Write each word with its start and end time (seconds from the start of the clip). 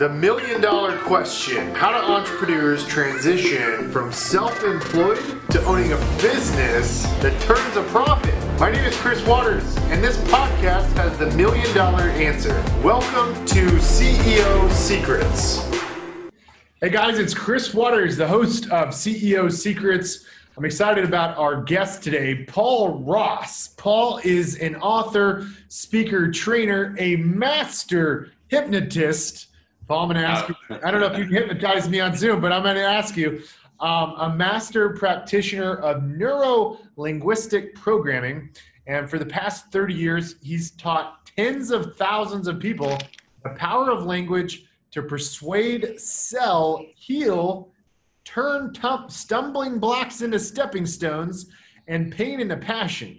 The 0.00 0.08
million 0.08 0.62
dollar 0.62 0.96
question 0.96 1.74
How 1.74 1.92
do 1.92 1.98
entrepreneurs 1.98 2.86
transition 2.86 3.92
from 3.92 4.10
self 4.10 4.64
employed 4.64 5.18
to 5.50 5.62
owning 5.64 5.92
a 5.92 5.98
business 6.22 7.02
that 7.20 7.38
turns 7.42 7.76
a 7.76 7.82
profit? 7.90 8.34
My 8.58 8.70
name 8.70 8.82
is 8.82 8.96
Chris 8.96 9.22
Waters, 9.26 9.76
and 9.90 10.02
this 10.02 10.16
podcast 10.32 10.90
has 10.96 11.18
the 11.18 11.30
million 11.32 11.70
dollar 11.74 12.04
answer. 12.04 12.64
Welcome 12.82 13.44
to 13.44 13.66
CEO 13.76 14.72
Secrets. 14.72 15.68
Hey 16.80 16.88
guys, 16.88 17.18
it's 17.18 17.34
Chris 17.34 17.74
Waters, 17.74 18.16
the 18.16 18.26
host 18.26 18.70
of 18.70 18.94
CEO 18.94 19.52
Secrets. 19.52 20.24
I'm 20.56 20.64
excited 20.64 21.04
about 21.04 21.36
our 21.36 21.62
guest 21.62 22.02
today, 22.02 22.46
Paul 22.46 23.00
Ross. 23.00 23.68
Paul 23.76 24.18
is 24.24 24.56
an 24.60 24.76
author, 24.76 25.46
speaker, 25.68 26.32
trainer, 26.32 26.96
a 26.98 27.16
master 27.16 28.32
hypnotist 28.48 29.48
Paul, 29.90 30.02
I'm 30.04 30.08
going 30.10 30.22
to 30.22 30.28
ask 30.28 30.48
you. 30.48 30.54
I 30.84 30.92
don't 30.92 31.00
know 31.00 31.08
if 31.08 31.18
you 31.18 31.24
can 31.24 31.34
hypnotize 31.34 31.88
me 31.88 31.98
on 31.98 32.14
Zoom, 32.16 32.40
but 32.40 32.52
I'm 32.52 32.62
going 32.62 32.76
to 32.76 32.80
ask 32.80 33.16
you. 33.16 33.42
Um, 33.80 34.14
a 34.18 34.32
master 34.32 34.90
practitioner 34.90 35.78
of 35.78 36.04
neuro 36.04 36.78
linguistic 36.94 37.74
programming, 37.74 38.50
and 38.86 39.10
for 39.10 39.18
the 39.18 39.26
past 39.26 39.72
30 39.72 39.92
years, 39.92 40.36
he's 40.42 40.70
taught 40.70 41.26
tens 41.34 41.72
of 41.72 41.96
thousands 41.96 42.46
of 42.46 42.60
people 42.60 42.96
the 43.42 43.50
power 43.56 43.90
of 43.90 44.04
language 44.04 44.66
to 44.92 45.02
persuade, 45.02 45.98
sell, 45.98 46.86
heal, 46.94 47.72
turn 48.24 48.72
stumbling 49.08 49.80
blocks 49.80 50.22
into 50.22 50.38
stepping 50.38 50.86
stones, 50.86 51.46
and 51.88 52.12
pain 52.12 52.38
into 52.38 52.56
passion. 52.56 53.18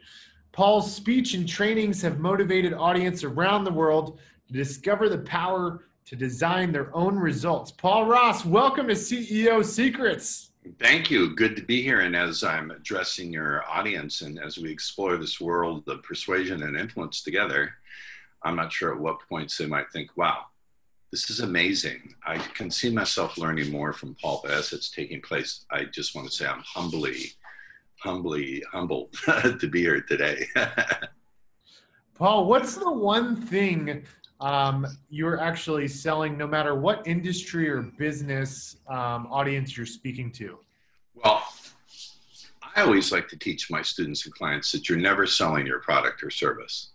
Paul's 0.54 0.96
speech 0.96 1.34
and 1.34 1.46
trainings 1.46 2.02
have 2.02 2.20
motivated 2.20 2.72
audience 2.72 3.26
around 3.26 3.66
the 3.66 3.74
world 3.74 4.22
to 4.48 4.54
discover 4.54 5.10
the 5.10 5.18
power 5.18 5.84
to 6.12 6.18
design 6.18 6.74
their 6.74 6.94
own 6.94 7.18
results. 7.18 7.72
Paul 7.72 8.06
Ross, 8.06 8.44
welcome 8.44 8.86
to 8.90 8.96
CEO 8.96 9.64
Secrets. 9.64 10.52
Thank 10.78 11.10
you. 11.10 11.34
Good 11.34 11.56
to 11.56 11.62
be 11.62 11.82
here. 11.82 12.02
And 12.02 12.18
as 12.18 12.44
I'm 12.44 12.70
addressing 12.70 13.32
your 13.32 13.64
audience 13.64 14.20
and 14.20 14.38
as 14.38 14.58
we 14.58 14.70
explore 14.70 15.16
this 15.16 15.40
world 15.40 15.88
of 15.88 16.04
persuasion 16.04 16.64
and 16.64 16.78
influence 16.78 17.24
together, 17.24 17.76
I'm 18.44 18.58
not 18.58 18.74
sure 18.74 18.94
at 18.94 19.00
what 19.00 19.26
points 19.30 19.58
they 19.58 19.68
might 19.68 19.90
think, 19.94 20.10
wow, 20.18 20.48
this 21.14 21.30
is 21.30 21.40
amazing. 21.40 22.14
I 22.28 22.40
can 22.40 22.70
see 22.70 22.92
myself 22.92 23.38
learning 23.38 23.72
more 23.72 23.94
from 23.94 24.14
Paul, 24.22 24.42
but 24.44 24.52
as 24.52 24.74
it's 24.74 24.92
taking 24.92 25.22
place, 25.22 25.66
I 25.72 25.86
just 25.86 26.14
want 26.14 26.28
to 26.28 26.34
say 26.34 26.46
I'm 26.46 26.64
humbly, 26.66 27.32
humbly 28.00 28.62
humbled 28.70 29.14
to 29.62 29.68
be 29.70 29.80
here 29.80 30.02
today. 30.02 30.46
Paul, 32.16 32.48
what's 32.48 32.76
the 32.76 32.92
one 32.92 33.38
thing 33.38 34.04
um, 34.42 34.88
you're 35.10 35.40
actually 35.40 35.88
selling 35.88 36.38
no 36.38 36.48
matter 36.48 36.76
what 36.76 37.06
industry 37.06 37.70
or 37.70 37.82
business 37.82 38.78
um, 38.88 39.28
audience 39.30 39.78
you're 39.78 39.86
speaking 39.86 40.32
to? 40.32 40.58
Well, 41.14 41.44
I 42.76 42.82
always 42.82 43.12
like 43.12 43.28
to 43.30 43.38
teach 43.38 43.70
my 43.70 43.84
students 43.84 44.26
and 44.26 44.34
clients 44.34 44.72
that 44.72 44.90
you're 44.90 44.98
never 44.98 45.28
selling 45.28 45.68
your 45.68 45.80
product 45.80 46.24
or 46.24 46.32
service. 46.32 46.90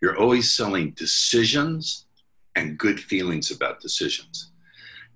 You're 0.00 0.18
always 0.18 0.56
selling 0.56 0.92
decisions 0.92 2.06
and 2.54 2.78
good 2.78 2.98
feelings 2.98 3.50
about 3.50 3.80
decisions. 3.80 4.52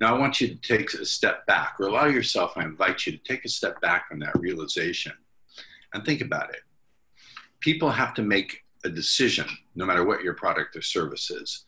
Now, 0.01 0.15
I 0.15 0.19
want 0.19 0.41
you 0.41 0.49
to 0.49 0.57
take 0.57 0.93
a 0.95 1.05
step 1.05 1.47
back, 1.47 1.77
or 1.79 1.87
allow 1.87 2.07
yourself, 2.07 2.53
I 2.57 2.65
invite 2.65 3.07
you 3.07 3.13
to 3.13 3.19
take 3.19 3.45
a 3.45 3.49
step 3.49 3.81
back 3.81 4.09
from 4.09 4.19
that 4.21 4.39
realization 4.39 5.13
and 5.95 6.05
think 6.05 6.21
about 6.21 6.51
it. 6.51 6.61
People 7.61 7.91
have 7.91 8.15
to 8.15 8.23
make 8.23 8.65
a 8.85 8.89
decision, 8.89 9.47
no 9.75 9.85
matter 9.85 10.05
what 10.05 10.23
your 10.23 10.35
product 10.35 10.75
or 10.77 10.83
service 10.83 11.31
is. 11.31 11.67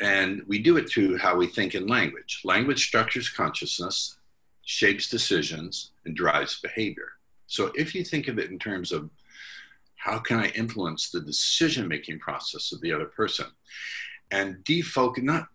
And 0.00 0.42
we 0.46 0.58
do 0.60 0.76
it 0.76 0.88
through 0.88 1.18
how 1.18 1.36
we 1.36 1.46
think 1.46 1.74
in 1.74 1.86
language. 1.86 2.42
Language 2.44 2.86
structures 2.86 3.28
consciousness, 3.28 4.16
shapes 4.64 5.08
decisions, 5.08 5.90
and 6.04 6.14
drives 6.14 6.60
behavior. 6.60 7.12
So 7.46 7.72
if 7.74 7.94
you 7.94 8.04
think 8.04 8.28
of 8.28 8.38
it 8.38 8.50
in 8.50 8.58
terms 8.58 8.92
of 8.92 9.10
how 9.96 10.18
can 10.18 10.38
I 10.38 10.48
influence 10.48 11.10
the 11.10 11.20
decision 11.20 11.88
making 11.88 12.20
process 12.20 12.72
of 12.72 12.80
the 12.80 12.92
other 12.92 13.06
person 13.06 13.46
and 14.30 14.56
defocus, 14.64 15.22
not 15.22 15.48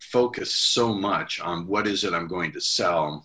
focus 0.00 0.52
so 0.52 0.92
much 0.92 1.40
on 1.40 1.66
what 1.66 1.86
is 1.86 2.02
it 2.04 2.12
I'm 2.12 2.26
going 2.26 2.52
to 2.52 2.60
sell, 2.60 3.24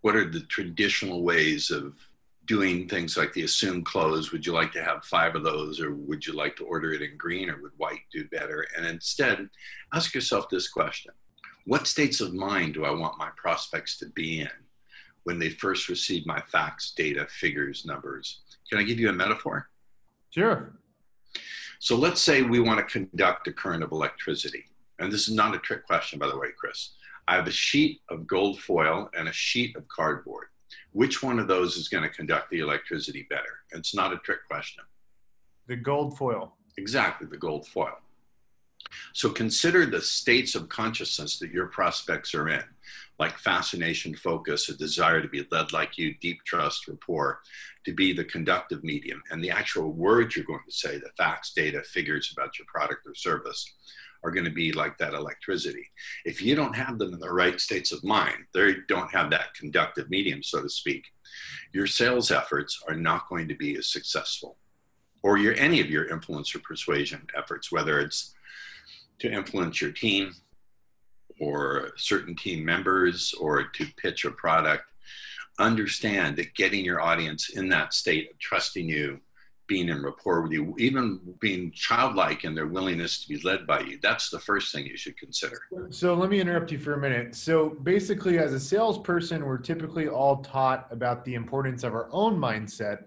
what 0.00 0.16
are 0.16 0.30
the 0.30 0.40
traditional 0.40 1.22
ways 1.22 1.70
of 1.70 1.94
doing 2.46 2.88
things 2.88 3.16
like 3.16 3.32
the 3.32 3.42
assumed 3.42 3.84
close 3.84 4.32
would 4.32 4.46
you 4.46 4.52
like 4.52 4.72
to 4.72 4.82
have 4.82 5.04
five 5.04 5.34
of 5.34 5.42
those 5.42 5.80
or 5.80 5.94
would 5.94 6.24
you 6.24 6.32
like 6.32 6.56
to 6.56 6.64
order 6.64 6.92
it 6.92 7.02
in 7.02 7.16
green 7.16 7.50
or 7.50 7.60
would 7.60 7.72
white 7.76 8.00
do 8.12 8.26
better? 8.28 8.66
And 8.76 8.86
instead 8.86 9.48
ask 9.92 10.14
yourself 10.14 10.48
this 10.48 10.68
question. 10.68 11.12
What 11.66 11.86
states 11.86 12.20
of 12.20 12.32
mind 12.32 12.74
do 12.74 12.84
i 12.84 12.90
want 12.90 13.18
my 13.18 13.30
prospects 13.36 13.98
to 13.98 14.06
be 14.10 14.40
in 14.40 14.50
when 15.24 15.38
they 15.38 15.50
first 15.50 15.88
receive 15.88 16.24
my 16.26 16.40
facts 16.40 16.92
data 16.96 17.26
figures 17.28 17.84
numbers? 17.84 18.42
Can 18.70 18.78
i 18.78 18.84
give 18.84 19.00
you 19.00 19.08
a 19.08 19.12
metaphor? 19.12 19.68
Sure. 20.30 20.72
So 21.80 21.96
let's 21.96 22.22
say 22.22 22.42
we 22.42 22.60
want 22.60 22.78
to 22.78 22.84
conduct 22.84 23.48
a 23.48 23.52
current 23.52 23.82
of 23.82 23.92
electricity. 23.92 24.64
And 24.98 25.12
this 25.12 25.28
is 25.28 25.34
not 25.34 25.54
a 25.54 25.58
trick 25.58 25.84
question 25.84 26.18
by 26.18 26.28
the 26.28 26.38
way 26.38 26.48
chris. 26.56 26.94
I 27.28 27.34
have 27.34 27.48
a 27.48 27.52
sheet 27.52 28.02
of 28.08 28.26
gold 28.26 28.60
foil 28.60 29.10
and 29.18 29.28
a 29.28 29.32
sheet 29.32 29.74
of 29.76 29.88
cardboard 29.88 30.46
which 30.96 31.22
one 31.22 31.38
of 31.38 31.46
those 31.46 31.76
is 31.76 31.90
going 31.90 32.02
to 32.02 32.08
conduct 32.08 32.48
the 32.48 32.60
electricity 32.60 33.26
better? 33.28 33.60
It's 33.72 33.94
not 33.94 34.14
a 34.14 34.18
trick 34.18 34.38
question. 34.48 34.82
The 35.66 35.76
gold 35.76 36.16
foil. 36.16 36.54
Exactly, 36.78 37.26
the 37.30 37.36
gold 37.36 37.68
foil. 37.68 37.98
So 39.12 39.28
consider 39.28 39.84
the 39.84 40.00
states 40.00 40.54
of 40.54 40.70
consciousness 40.70 41.38
that 41.40 41.50
your 41.50 41.66
prospects 41.66 42.34
are 42.34 42.48
in, 42.48 42.64
like 43.18 43.36
fascination, 43.36 44.14
focus, 44.14 44.70
a 44.70 44.76
desire 44.76 45.20
to 45.20 45.28
be 45.28 45.46
led 45.50 45.70
like 45.74 45.98
you, 45.98 46.14
deep 46.14 46.38
trust, 46.46 46.88
rapport, 46.88 47.40
to 47.84 47.92
be 47.92 48.14
the 48.14 48.24
conductive 48.24 48.82
medium, 48.82 49.22
and 49.30 49.44
the 49.44 49.50
actual 49.50 49.92
words 49.92 50.34
you're 50.34 50.46
going 50.46 50.60
to 50.66 50.74
say, 50.74 50.96
the 50.96 51.10
facts, 51.18 51.52
data, 51.52 51.82
figures 51.82 52.32
about 52.34 52.58
your 52.58 52.66
product 52.72 53.06
or 53.06 53.14
service 53.14 53.70
are 54.26 54.32
going 54.32 54.44
to 54.44 54.50
be 54.50 54.72
like 54.72 54.98
that 54.98 55.14
electricity. 55.14 55.88
If 56.24 56.42
you 56.42 56.56
don't 56.56 56.74
have 56.74 56.98
them 56.98 57.14
in 57.14 57.20
the 57.20 57.32
right 57.32 57.60
states 57.60 57.92
of 57.92 58.02
mind, 58.02 58.38
they 58.52 58.74
don't 58.88 59.12
have 59.12 59.30
that 59.30 59.54
conductive 59.54 60.10
medium, 60.10 60.42
so 60.42 60.62
to 60.62 60.68
speak, 60.68 61.04
your 61.72 61.86
sales 61.86 62.32
efforts 62.32 62.82
are 62.88 62.96
not 62.96 63.28
going 63.28 63.46
to 63.46 63.54
be 63.54 63.76
as 63.76 63.86
successful. 63.86 64.56
Or 65.22 65.38
your 65.38 65.54
any 65.54 65.80
of 65.80 65.88
your 65.88 66.08
influence 66.08 66.54
or 66.56 66.58
persuasion 66.58 67.24
efforts, 67.36 67.70
whether 67.70 68.00
it's 68.00 68.34
to 69.20 69.30
influence 69.30 69.80
your 69.80 69.92
team 69.92 70.34
or 71.40 71.92
certain 71.96 72.34
team 72.34 72.64
members 72.64 73.32
or 73.40 73.64
to 73.64 73.86
pitch 73.96 74.24
a 74.24 74.30
product, 74.32 74.84
understand 75.60 76.36
that 76.36 76.54
getting 76.54 76.84
your 76.84 77.00
audience 77.00 77.50
in 77.50 77.68
that 77.68 77.94
state 77.94 78.28
of 78.30 78.38
trusting 78.40 78.88
you 78.88 79.20
being 79.66 79.88
in 79.88 80.02
rapport 80.02 80.42
with 80.42 80.52
you, 80.52 80.74
even 80.78 81.20
being 81.40 81.70
childlike 81.72 82.44
in 82.44 82.54
their 82.54 82.66
willingness 82.66 83.22
to 83.22 83.28
be 83.28 83.40
led 83.42 83.66
by 83.66 83.80
you. 83.80 83.98
That's 84.02 84.30
the 84.30 84.38
first 84.38 84.72
thing 84.72 84.86
you 84.86 84.96
should 84.96 85.18
consider. 85.18 85.58
So 85.90 86.14
let 86.14 86.30
me 86.30 86.40
interrupt 86.40 86.70
you 86.70 86.78
for 86.78 86.94
a 86.94 86.98
minute. 86.98 87.34
So 87.34 87.70
basically, 87.70 88.38
as 88.38 88.52
a 88.52 88.60
salesperson, 88.60 89.44
we're 89.44 89.58
typically 89.58 90.08
all 90.08 90.36
taught 90.38 90.86
about 90.90 91.24
the 91.24 91.34
importance 91.34 91.84
of 91.84 91.94
our 91.94 92.08
own 92.12 92.38
mindset. 92.38 93.04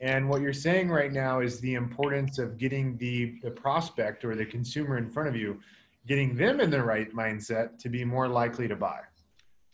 And 0.00 0.28
what 0.28 0.40
you're 0.40 0.52
saying 0.52 0.88
right 0.88 1.12
now 1.12 1.40
is 1.40 1.60
the 1.60 1.74
importance 1.74 2.38
of 2.38 2.58
getting 2.58 2.96
the, 2.96 3.38
the 3.42 3.50
prospect 3.50 4.24
or 4.24 4.34
the 4.34 4.46
consumer 4.46 4.98
in 4.98 5.10
front 5.10 5.28
of 5.28 5.36
you, 5.36 5.60
getting 6.06 6.34
them 6.34 6.60
in 6.60 6.70
the 6.70 6.82
right 6.82 7.12
mindset 7.14 7.78
to 7.78 7.88
be 7.88 8.04
more 8.04 8.26
likely 8.26 8.66
to 8.66 8.74
buy. 8.74 9.00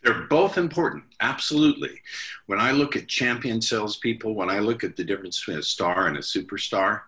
They're 0.01 0.27
both 0.27 0.57
important, 0.57 1.03
absolutely. 1.19 2.01
When 2.45 2.59
I 2.59 2.71
look 2.71 2.95
at 2.95 3.07
champion 3.07 3.61
salespeople, 3.61 4.33
when 4.33 4.49
I 4.49 4.59
look 4.59 4.83
at 4.83 4.95
the 4.95 5.03
difference 5.03 5.39
between 5.39 5.59
a 5.59 5.63
star 5.63 6.07
and 6.07 6.17
a 6.17 6.21
superstar, 6.21 7.01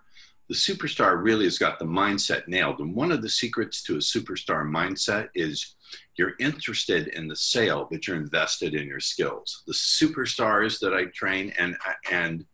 the 0.48 0.54
superstar 0.54 1.22
really 1.22 1.44
has 1.44 1.58
got 1.58 1.78
the 1.78 1.86
mindset 1.86 2.46
nailed. 2.48 2.80
And 2.80 2.94
one 2.94 3.10
of 3.10 3.22
the 3.22 3.30
secrets 3.30 3.82
to 3.84 3.94
a 3.94 3.98
superstar 4.00 4.68
mindset 4.68 5.30
is 5.34 5.76
you're 6.16 6.34
interested 6.38 7.08
in 7.08 7.28
the 7.28 7.36
sale, 7.36 7.88
but 7.90 8.06
you're 8.06 8.16
invested 8.16 8.74
in 8.74 8.86
your 8.86 9.00
skills. 9.00 9.62
The 9.66 9.72
superstars 9.72 10.78
that 10.80 10.92
I 10.92 11.06
train, 11.06 11.54
and 11.58 11.76
and 12.10 12.44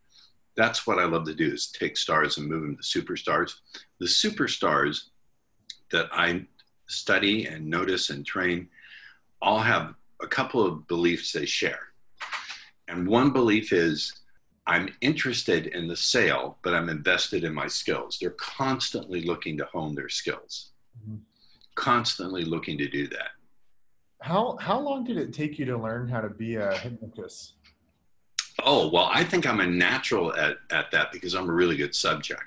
that's 0.56 0.87
what 0.87 0.99
I 0.99 1.05
love 1.05 1.25
to 1.26 1.35
do 1.35 1.52
is 1.52 1.69
take 1.69 1.96
stars 1.96 2.38
and 2.38 2.49
move 2.49 2.62
them 2.62 2.76
to 2.76 2.82
superstars. 2.82 3.55
The 3.99 4.06
superstars 4.06 5.05
that 5.90 6.08
I 6.12 6.46
study 6.87 7.46
and 7.46 7.67
notice 7.67 8.11
and 8.11 8.25
train 8.25 8.69
all 9.40 9.61
have 9.61 9.94
a 10.23 10.26
couple 10.26 10.65
of 10.65 10.87
beliefs 10.87 11.32
they 11.32 11.47
share. 11.47 11.81
And 12.88 13.06
one 13.06 13.32
belief 13.32 13.73
is 13.73 14.12
I'm 14.67 14.88
interested 15.00 15.69
in 15.69 15.88
the 15.88 15.97
sale, 15.97 16.59
but 16.62 16.75
I'm 16.75 16.88
invested 16.88 17.44
in 17.44 17.55
my 17.55 17.67
skills. 17.67 18.19
They're 18.20 18.31
constantly 18.31 19.23
looking 19.23 19.56
to 19.59 19.65
hone 19.65 19.94
their 19.94 20.11
skills, 20.11 20.73
mm-hmm. 21.00 21.17
constantly 21.75 22.44
looking 22.44 22.76
to 22.79 22.88
do 22.88 23.06
that. 23.09 23.31
How, 24.20 24.59
how 24.61 24.79
long 24.79 25.05
did 25.05 25.17
it 25.17 25.32
take 25.32 25.59
you 25.59 25.65
to 25.67 25.79
learn 25.79 26.09
how 26.09 26.21
to 26.21 26.29
be 26.29 26.56
a 26.56 26.75
hypnotist? 26.75 27.55
Oh, 28.64 28.88
well, 28.88 29.09
I 29.12 29.25
think 29.25 29.47
I'm 29.47 29.61
a 29.61 29.67
natural 29.67 30.35
at, 30.35 30.56
at 30.71 30.91
that 30.91 31.12
because 31.12 31.35
I'm 31.35 31.49
a 31.49 31.53
really 31.53 31.76
good 31.76 31.94
subject. 31.94 32.43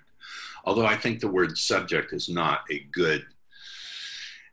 Although 0.66 0.86
I 0.86 0.96
think 0.96 1.20
the 1.20 1.28
word 1.28 1.58
subject 1.58 2.14
is 2.14 2.30
not 2.30 2.62
a 2.70 2.80
good 2.92 3.26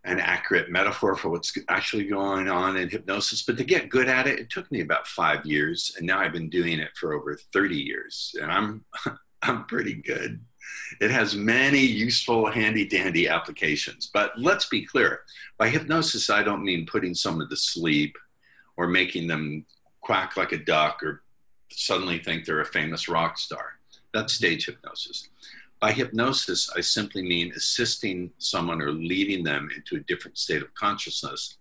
an 0.08 0.20
accurate 0.20 0.70
metaphor 0.70 1.14
for 1.14 1.28
what's 1.28 1.56
actually 1.68 2.04
going 2.04 2.48
on 2.48 2.76
in 2.76 2.88
hypnosis. 2.88 3.42
But 3.42 3.58
to 3.58 3.64
get 3.64 3.90
good 3.90 4.08
at 4.08 4.26
it, 4.26 4.38
it 4.38 4.50
took 4.50 4.70
me 4.72 4.80
about 4.80 5.06
five 5.06 5.44
years, 5.44 5.94
and 5.96 6.06
now 6.06 6.18
I've 6.18 6.32
been 6.32 6.48
doing 6.48 6.78
it 6.78 6.90
for 6.96 7.12
over 7.12 7.38
30 7.52 7.76
years, 7.76 8.34
and 8.40 8.50
I'm 8.50 8.84
I'm 9.42 9.66
pretty 9.66 9.94
good. 9.94 10.40
It 11.00 11.10
has 11.10 11.36
many 11.36 11.80
useful, 11.80 12.50
handy 12.50 12.84
dandy 12.84 13.28
applications. 13.28 14.10
But 14.12 14.32
let's 14.36 14.66
be 14.66 14.84
clear 14.84 15.20
by 15.58 15.68
hypnosis, 15.68 16.28
I 16.28 16.42
don't 16.42 16.64
mean 16.64 16.86
putting 16.86 17.14
someone 17.14 17.48
to 17.48 17.56
sleep 17.56 18.16
or 18.76 18.88
making 18.88 19.28
them 19.28 19.64
quack 20.00 20.36
like 20.36 20.52
a 20.52 20.58
duck 20.58 21.02
or 21.02 21.22
suddenly 21.70 22.18
think 22.18 22.44
they're 22.44 22.60
a 22.60 22.66
famous 22.66 23.08
rock 23.08 23.38
star. 23.38 23.78
That's 24.12 24.32
stage 24.32 24.66
hypnosis. 24.66 25.28
By 25.80 25.92
hypnosis, 25.92 26.70
I 26.76 26.80
simply 26.80 27.22
mean 27.22 27.52
assisting 27.54 28.32
someone 28.38 28.82
or 28.82 28.90
leading 28.90 29.44
them 29.44 29.68
into 29.74 29.96
a 29.96 30.00
different 30.00 30.36
state 30.36 30.62
of 30.62 30.74
consciousness 30.74 31.58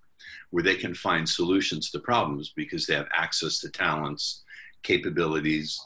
where 0.50 0.64
they 0.64 0.76
can 0.76 0.94
find 0.94 1.28
solutions 1.28 1.92
to 1.92 2.00
problems 2.00 2.54
because 2.56 2.88
they 2.88 2.96
have 2.96 3.08
access 3.14 3.60
to 3.60 3.70
talents, 3.70 4.44
capabilities, 4.82 5.80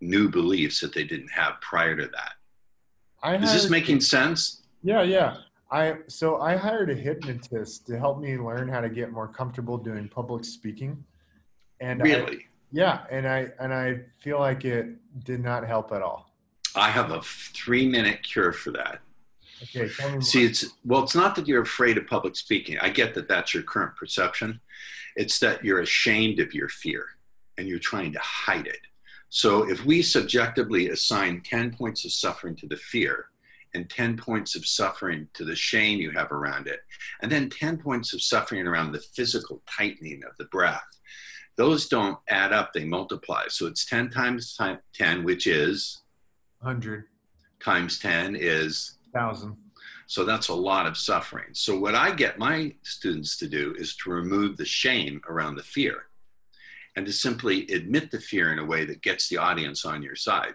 new 0.00 0.28
beliefs 0.28 0.80
that 0.80 0.92
they 0.92 1.04
didn't 1.04 1.30
have 1.30 1.60
prior 1.60 1.96
to 1.96 2.06
that. 2.06 2.32
I 3.22 3.36
Is 3.36 3.52
this 3.52 3.70
making 3.70 4.00
sense? 4.00 4.62
Yeah, 4.82 5.02
yeah. 5.02 5.36
I 5.70 5.98
so 6.08 6.40
I 6.40 6.56
hired 6.56 6.90
a 6.90 6.94
hypnotist 6.94 7.86
to 7.86 7.98
help 7.98 8.20
me 8.20 8.36
learn 8.36 8.68
how 8.68 8.80
to 8.80 8.88
get 8.88 9.12
more 9.12 9.28
comfortable 9.28 9.78
doing 9.78 10.08
public 10.08 10.44
speaking. 10.44 11.04
And 11.80 12.02
really? 12.02 12.36
I, 12.36 12.40
yeah, 12.72 13.04
and 13.10 13.28
I 13.28 13.48
and 13.60 13.72
I 13.72 14.00
feel 14.18 14.38
like 14.40 14.64
it 14.64 14.96
did 15.24 15.40
not 15.40 15.66
help 15.66 15.92
at 15.92 16.02
all. 16.02 16.29
I 16.74 16.90
have 16.90 17.10
a 17.10 17.20
three 17.22 17.86
minute 17.86 18.22
cure 18.22 18.52
for 18.52 18.70
that. 18.72 19.00
Okay, 19.62 19.90
See, 20.20 20.44
it's 20.44 20.64
well, 20.84 21.02
it's 21.02 21.14
not 21.14 21.34
that 21.36 21.46
you're 21.46 21.62
afraid 21.62 21.98
of 21.98 22.06
public 22.06 22.36
speaking. 22.36 22.78
I 22.80 22.88
get 22.88 23.14
that 23.14 23.28
that's 23.28 23.52
your 23.52 23.62
current 23.62 23.94
perception. 23.96 24.60
It's 25.16 25.38
that 25.40 25.64
you're 25.64 25.80
ashamed 25.80 26.40
of 26.40 26.54
your 26.54 26.68
fear 26.68 27.06
and 27.58 27.68
you're 27.68 27.78
trying 27.78 28.12
to 28.12 28.20
hide 28.20 28.66
it. 28.66 28.80
So 29.28 29.68
if 29.68 29.84
we 29.84 30.02
subjectively 30.02 30.88
assign 30.88 31.42
10 31.42 31.74
points 31.74 32.04
of 32.04 32.12
suffering 32.12 32.56
to 32.56 32.66
the 32.66 32.76
fear 32.76 33.26
and 33.74 33.88
10 33.88 34.16
points 34.16 34.56
of 34.56 34.66
suffering 34.66 35.28
to 35.34 35.44
the 35.44 35.54
shame 35.54 36.00
you 36.00 36.10
have 36.10 36.32
around 36.32 36.66
it, 36.66 36.80
and 37.22 37.30
then 37.30 37.48
10 37.48 37.78
points 37.78 38.12
of 38.12 38.22
suffering 38.22 38.66
around 38.66 38.90
the 38.90 38.98
physical 39.14 39.62
tightening 39.66 40.22
of 40.24 40.36
the 40.38 40.46
breath, 40.46 40.82
those 41.56 41.86
don't 41.88 42.18
add 42.28 42.52
up, 42.52 42.72
they 42.72 42.84
multiply. 42.84 43.44
So 43.48 43.66
it's 43.66 43.84
10 43.84 44.10
times 44.10 44.58
10, 44.94 45.22
which 45.22 45.46
is 45.46 46.02
100 46.60 47.04
times 47.62 47.98
10 47.98 48.36
is 48.36 48.98
1000. 49.12 49.56
So 50.06 50.24
that's 50.24 50.48
a 50.48 50.54
lot 50.54 50.86
of 50.86 50.96
suffering. 50.96 51.48
So 51.52 51.78
what 51.78 51.94
I 51.94 52.12
get 52.12 52.38
my 52.38 52.74
students 52.82 53.36
to 53.38 53.48
do 53.48 53.74
is 53.78 53.94
to 53.96 54.10
remove 54.10 54.56
the 54.56 54.64
shame 54.64 55.20
around 55.28 55.54
the 55.54 55.62
fear 55.62 56.06
and 56.96 57.06
to 57.06 57.12
simply 57.12 57.66
admit 57.68 58.10
the 58.10 58.20
fear 58.20 58.52
in 58.52 58.58
a 58.58 58.64
way 58.64 58.84
that 58.84 59.02
gets 59.02 59.28
the 59.28 59.36
audience 59.36 59.84
on 59.84 60.02
your 60.02 60.16
side. 60.16 60.54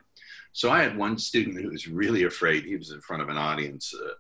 So 0.52 0.70
I 0.70 0.82
had 0.82 0.98
one 0.98 1.18
student 1.18 1.60
who 1.60 1.70
was 1.70 1.88
really 1.88 2.24
afraid. 2.24 2.64
He 2.64 2.76
was 2.76 2.92
in 2.92 3.02
front 3.02 3.24
of 3.24 3.30
an 3.30 3.38
audience 3.38 3.94
uh, 3.94 4.14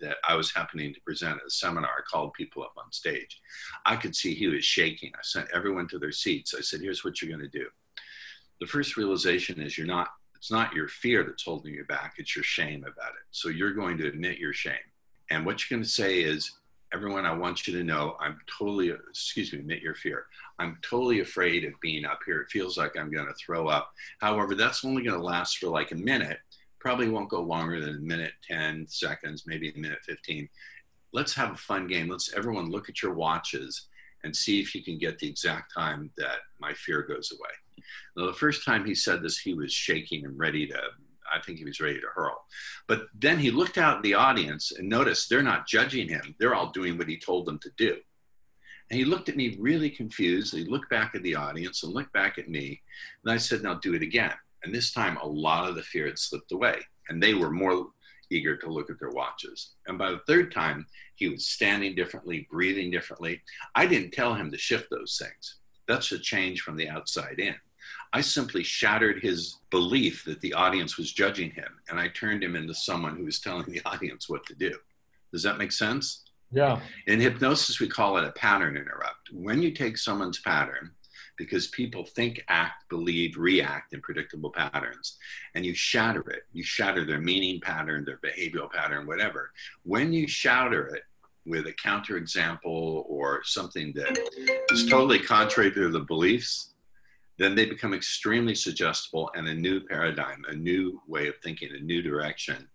that 0.00 0.16
I 0.28 0.34
was 0.34 0.52
happening 0.52 0.94
to 0.94 1.00
present 1.02 1.38
at 1.40 1.46
a 1.46 1.50
seminar. 1.50 1.90
I 1.90 2.02
called 2.10 2.32
people 2.32 2.62
up 2.62 2.72
on 2.76 2.90
stage. 2.92 3.40
I 3.86 3.96
could 3.96 4.16
see 4.16 4.34
he 4.34 4.46
was 4.46 4.64
shaking. 4.64 5.12
I 5.14 5.20
sent 5.22 5.48
everyone 5.54 5.88
to 5.88 5.98
their 5.98 6.12
seats. 6.12 6.54
I 6.56 6.60
said, 6.60 6.80
"Here's 6.80 7.04
what 7.04 7.20
you're 7.20 7.36
going 7.36 7.48
to 7.48 7.58
do." 7.58 7.66
The 8.60 8.66
first 8.66 8.96
realization 8.96 9.60
is 9.60 9.76
you're 9.76 9.86
not. 9.86 10.08
It's 10.40 10.50
not 10.50 10.72
your 10.72 10.88
fear 10.88 11.22
that's 11.22 11.44
holding 11.44 11.74
you 11.74 11.84
back. 11.84 12.14
It's 12.16 12.34
your 12.34 12.42
shame 12.42 12.80
about 12.80 13.10
it. 13.10 13.26
So 13.30 13.50
you're 13.50 13.74
going 13.74 13.98
to 13.98 14.08
admit 14.08 14.38
your 14.38 14.54
shame. 14.54 14.72
And 15.30 15.44
what 15.44 15.60
you're 15.60 15.76
going 15.76 15.84
to 15.84 15.88
say 15.88 16.20
is, 16.20 16.52
everyone, 16.94 17.26
I 17.26 17.34
want 17.34 17.68
you 17.68 17.76
to 17.76 17.84
know 17.84 18.16
I'm 18.18 18.38
totally, 18.58 18.88
excuse 18.88 19.52
me, 19.52 19.58
admit 19.58 19.82
your 19.82 19.94
fear. 19.94 20.24
I'm 20.58 20.78
totally 20.80 21.20
afraid 21.20 21.66
of 21.66 21.78
being 21.82 22.06
up 22.06 22.20
here. 22.24 22.40
It 22.40 22.50
feels 22.50 22.78
like 22.78 22.96
I'm 22.96 23.12
going 23.12 23.26
to 23.26 23.34
throw 23.34 23.68
up. 23.68 23.92
However, 24.22 24.54
that's 24.54 24.82
only 24.82 25.02
going 25.02 25.20
to 25.20 25.24
last 25.24 25.58
for 25.58 25.68
like 25.68 25.92
a 25.92 25.96
minute. 25.96 26.38
Probably 26.78 27.10
won't 27.10 27.28
go 27.28 27.42
longer 27.42 27.78
than 27.78 27.96
a 27.96 28.00
minute, 28.00 28.32
10 28.48 28.86
seconds, 28.88 29.44
maybe 29.46 29.70
a 29.70 29.78
minute 29.78 29.98
15. 30.06 30.48
Let's 31.12 31.34
have 31.34 31.52
a 31.52 31.56
fun 31.56 31.86
game. 31.86 32.08
Let's 32.08 32.32
everyone 32.34 32.70
look 32.70 32.88
at 32.88 33.02
your 33.02 33.12
watches 33.12 33.88
and 34.24 34.34
see 34.34 34.60
if 34.60 34.74
you 34.74 34.82
can 34.82 34.98
get 34.98 35.18
the 35.18 35.28
exact 35.28 35.72
time 35.74 36.10
that 36.16 36.38
my 36.58 36.72
fear 36.74 37.02
goes 37.02 37.32
away. 37.32 37.84
Now, 38.16 38.26
the 38.26 38.32
first 38.32 38.64
time 38.64 38.84
he 38.84 38.94
said 38.94 39.22
this, 39.22 39.38
he 39.38 39.54
was 39.54 39.72
shaking 39.72 40.24
and 40.24 40.38
ready 40.38 40.66
to 40.66 40.80
I 41.32 41.40
think 41.40 41.58
he 41.58 41.64
was 41.64 41.80
ready 41.80 42.00
to 42.00 42.06
hurl. 42.12 42.44
But 42.88 43.06
then 43.14 43.38
he 43.38 43.50
looked 43.50 43.78
out 43.78 43.98
at 43.98 44.02
the 44.02 44.14
audience 44.14 44.72
and 44.72 44.88
noticed 44.88 45.28
they're 45.28 45.42
not 45.42 45.66
judging 45.66 46.08
him. 46.08 46.34
They're 46.38 46.54
all 46.54 46.72
doing 46.72 46.98
what 46.98 47.08
he 47.08 47.18
told 47.18 47.46
them 47.46 47.58
to 47.60 47.70
do. 47.76 47.98
And 48.90 48.98
he 48.98 49.04
looked 49.04 49.28
at 49.28 49.36
me 49.36 49.56
really 49.60 49.90
confused. 49.90 50.54
He 50.54 50.64
looked 50.64 50.90
back 50.90 51.14
at 51.14 51.22
the 51.22 51.36
audience 51.36 51.84
and 51.84 51.92
looked 51.92 52.12
back 52.12 52.38
at 52.38 52.48
me. 52.48 52.80
And 53.22 53.32
I 53.32 53.36
said, 53.36 53.62
Now 53.62 53.74
do 53.74 53.94
it 53.94 54.02
again. 54.02 54.32
And 54.64 54.74
this 54.74 54.92
time, 54.92 55.16
a 55.16 55.26
lot 55.26 55.68
of 55.68 55.76
the 55.76 55.82
fear 55.82 56.06
had 56.06 56.18
slipped 56.18 56.52
away. 56.52 56.80
And 57.08 57.22
they 57.22 57.34
were 57.34 57.50
more 57.50 57.86
eager 58.30 58.56
to 58.56 58.72
look 58.72 58.90
at 58.90 58.98
their 58.98 59.10
watches. 59.10 59.72
And 59.86 59.98
by 59.98 60.10
the 60.10 60.20
third 60.26 60.52
time, 60.52 60.86
he 61.16 61.28
was 61.28 61.46
standing 61.46 61.94
differently, 61.94 62.46
breathing 62.50 62.90
differently. 62.90 63.42
I 63.74 63.86
didn't 63.86 64.12
tell 64.12 64.34
him 64.34 64.50
to 64.50 64.58
shift 64.58 64.88
those 64.90 65.20
things. 65.20 65.56
That's 65.88 66.12
a 66.12 66.18
change 66.18 66.62
from 66.62 66.76
the 66.76 66.88
outside 66.88 67.38
in. 67.38 67.54
I 68.12 68.20
simply 68.20 68.62
shattered 68.62 69.22
his 69.22 69.56
belief 69.70 70.24
that 70.24 70.40
the 70.40 70.54
audience 70.54 70.96
was 70.96 71.12
judging 71.12 71.50
him, 71.50 71.78
and 71.88 71.98
I 71.98 72.08
turned 72.08 72.42
him 72.42 72.56
into 72.56 72.74
someone 72.74 73.16
who 73.16 73.24
was 73.24 73.40
telling 73.40 73.70
the 73.70 73.82
audience 73.84 74.28
what 74.28 74.44
to 74.46 74.54
do. 74.54 74.76
Does 75.32 75.42
that 75.44 75.58
make 75.58 75.72
sense? 75.72 76.24
Yeah. 76.50 76.80
In 77.06 77.20
hypnosis, 77.20 77.78
we 77.78 77.88
call 77.88 78.16
it 78.16 78.24
a 78.24 78.32
pattern 78.32 78.76
interrupt. 78.76 79.30
When 79.32 79.62
you 79.62 79.70
take 79.70 79.96
someone's 79.96 80.40
pattern, 80.40 80.90
because 81.40 81.68
people 81.68 82.04
think, 82.04 82.44
act, 82.48 82.86
believe, 82.90 83.38
react 83.38 83.94
in 83.94 84.00
predictable 84.02 84.50
patterns, 84.50 85.16
and 85.54 85.64
you 85.64 85.72
shatter 85.72 86.20
it, 86.28 86.42
you 86.52 86.62
shatter 86.62 87.02
their 87.02 87.18
meaning 87.18 87.58
pattern, 87.62 88.04
their 88.04 88.18
behavioral 88.18 88.70
pattern, 88.70 89.06
whatever. 89.06 89.50
When 89.82 90.12
you 90.12 90.28
shatter 90.28 90.94
it, 90.94 91.02
with 91.46 91.66
a 91.66 91.72
counterexample 91.72 92.60
or 93.06 93.40
something 93.44 93.94
that 93.94 94.18
is 94.70 94.84
totally 94.84 95.18
contrary 95.18 95.72
to 95.72 95.90
the 95.90 96.00
beliefs, 96.00 96.74
then 97.38 97.54
they 97.54 97.64
become 97.64 97.94
extremely 97.94 98.54
suggestible 98.54 99.30
and 99.34 99.48
a 99.48 99.54
new 99.54 99.80
paradigm, 99.80 100.44
a 100.48 100.54
new 100.54 101.00
way 101.08 101.26
of 101.26 101.34
thinking, 101.42 101.70
a 101.74 101.80
new 101.80 102.02
direction 102.02 102.68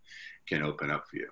can 0.49 0.63
open 0.63 0.89
up 0.89 1.05
for 1.07 1.17
you. 1.17 1.29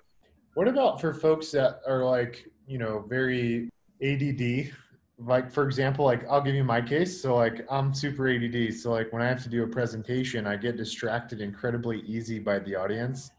What 0.54 0.68
about 0.68 1.00
for 1.00 1.12
folks 1.12 1.50
that 1.50 1.80
are 1.88 2.04
like, 2.04 2.48
you 2.68 2.78
know, 2.78 3.04
very 3.08 3.68
ADD? 4.00 4.72
Like, 5.18 5.50
for 5.50 5.64
example, 5.64 6.04
like 6.04 6.28
I'll 6.28 6.40
give 6.40 6.54
you 6.54 6.64
my 6.64 6.80
case. 6.80 7.20
So, 7.20 7.36
like, 7.36 7.64
I'm 7.70 7.94
super 7.94 8.28
ADD. 8.28 8.74
So, 8.74 8.90
like, 8.90 9.12
when 9.12 9.22
I 9.22 9.28
have 9.28 9.42
to 9.44 9.48
do 9.48 9.62
a 9.62 9.66
presentation, 9.66 10.46
I 10.46 10.56
get 10.56 10.76
distracted 10.76 11.40
incredibly 11.40 12.00
easy 12.00 12.38
by 12.38 12.58
the 12.58 12.74
audience. 12.74 13.30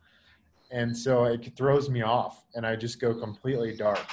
And 0.71 0.95
so 0.95 1.25
it 1.25 1.55
throws 1.55 1.89
me 1.89 2.01
off 2.01 2.45
and 2.55 2.65
I 2.65 2.75
just 2.75 2.99
go 2.99 3.13
completely 3.13 3.75
dark. 3.75 4.05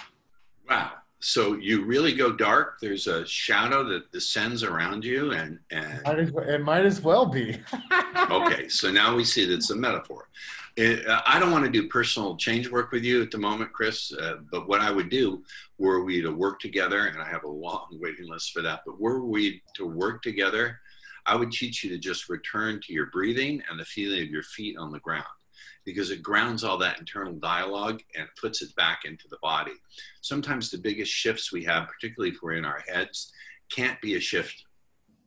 Wow 0.69 0.93
so 1.23 1.55
you 1.55 1.85
really 1.85 2.13
go 2.13 2.33
dark. 2.33 2.81
There's 2.81 3.07
a 3.07 3.25
shadow 3.25 3.85
that 3.85 4.11
descends 4.11 4.65
around 4.65 5.05
you, 5.05 5.31
and 5.33 5.59
and 5.71 6.03
might 6.05 6.19
as 6.19 6.33
well, 6.33 6.49
it 6.49 6.59
might 6.61 6.85
as 6.85 7.01
well 7.01 7.27
be. 7.27 7.61
okay, 8.31 8.69
so 8.69 8.91
now 8.91 9.15
we 9.15 9.25
see 9.25 9.47
that 9.47 9.55
it's 9.55 9.71
a 9.71 9.77
metaphor. 9.77 10.29
It, 10.77 11.07
uh, 11.07 11.21
I 11.27 11.39
don't 11.39 11.53
want 11.53 11.65
to 11.65 11.71
do 11.71 11.89
personal 11.89 12.37
change 12.37 12.71
work 12.71 12.93
with 12.93 13.05
you 13.05 13.23
at 13.23 13.31
the 13.31 13.39
moment, 13.39 13.73
Chris. 13.73 14.13
Uh, 14.13 14.37
but 14.51 14.69
what 14.69 14.81
I 14.81 14.91
would 14.91 15.11
do 15.11 15.45
were 15.79 16.03
we 16.03 16.23
to 16.23 16.33
work 16.33 16.61
together, 16.61 17.07
and 17.07 17.21
I 17.21 17.29
have 17.29 17.45
a 17.45 17.49
long 17.49 17.89
waiting 18.01 18.29
list 18.29 18.53
for 18.53 18.63
that. 18.63 18.81
But 18.87 19.01
were 19.01 19.25
we 19.25 19.63
to 19.75 19.87
work 19.87 20.23
together, 20.23 20.81
I 21.27 21.37
would 21.37 21.53
teach 21.53 21.85
you 21.85 21.91
to 21.91 21.99
just 21.99 22.29
return 22.29 22.81
to 22.85 22.93
your 22.93 23.07
breathing 23.07 23.63
and 23.71 23.79
the 23.79 23.85
feeling 23.85 24.23
of 24.23 24.31
your 24.31 24.43
feet 24.43 24.77
on 24.79 24.93
the 24.93 25.01
ground 25.01 25.25
because 25.85 26.11
it 26.11 26.23
grounds 26.23 26.65
all 26.65 26.79
that 26.79 26.99
internal 26.99 27.35
dialogue 27.35 28.01
and 28.17 28.29
puts 28.41 28.63
it 28.63 28.75
back 28.77 29.01
into 29.05 29.29
the 29.29 29.39
body. 29.43 29.73
Sometimes 30.21 30.71
the 30.71 30.79
biggest 30.79 31.13
shifts 31.13 31.53
we 31.53 31.65
have, 31.65 31.89
particularly 31.89 32.35
if 32.35 32.43
we're 32.43 32.53
in 32.53 32.65
our 32.65 32.83
heads, 32.89 33.33
can't 33.71 34.01
be 34.01 34.15
a 34.15 34.21
shift 34.21 34.65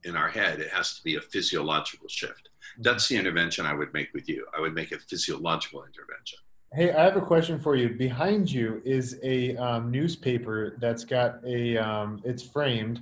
in 0.06 0.16
our 0.16 0.30
head. 0.30 0.60
It 0.60 0.70
has 0.70 0.96
to 0.96 1.04
be 1.04 1.16
a 1.16 1.22
physiological 1.22 2.08
shift. 2.08 2.50
That's 2.80 3.08
the 3.08 3.18
intervention 3.18 3.66
I 3.66 3.74
would 3.74 3.94
make 3.94 4.14
with 4.14 4.30
you. 4.30 4.46
I 4.56 4.62
would 4.62 4.74
make 4.74 4.92
a 4.92 5.00
physiological 5.00 5.84
intervention. 5.84 6.40
Hey, 6.74 6.92
I 6.92 7.04
have 7.04 7.16
a 7.16 7.22
question 7.22 7.60
for 7.60 7.76
you. 7.76 7.90
Behind 7.90 8.52
you 8.52 8.82
is 8.86 9.20
a 9.24 9.56
um, 9.58 9.92
newspaper 9.92 10.76
that's 10.80 11.04
got 11.04 11.40
a, 11.46 11.78
um, 11.78 12.22
it's 12.26 12.44
framed, 12.44 13.02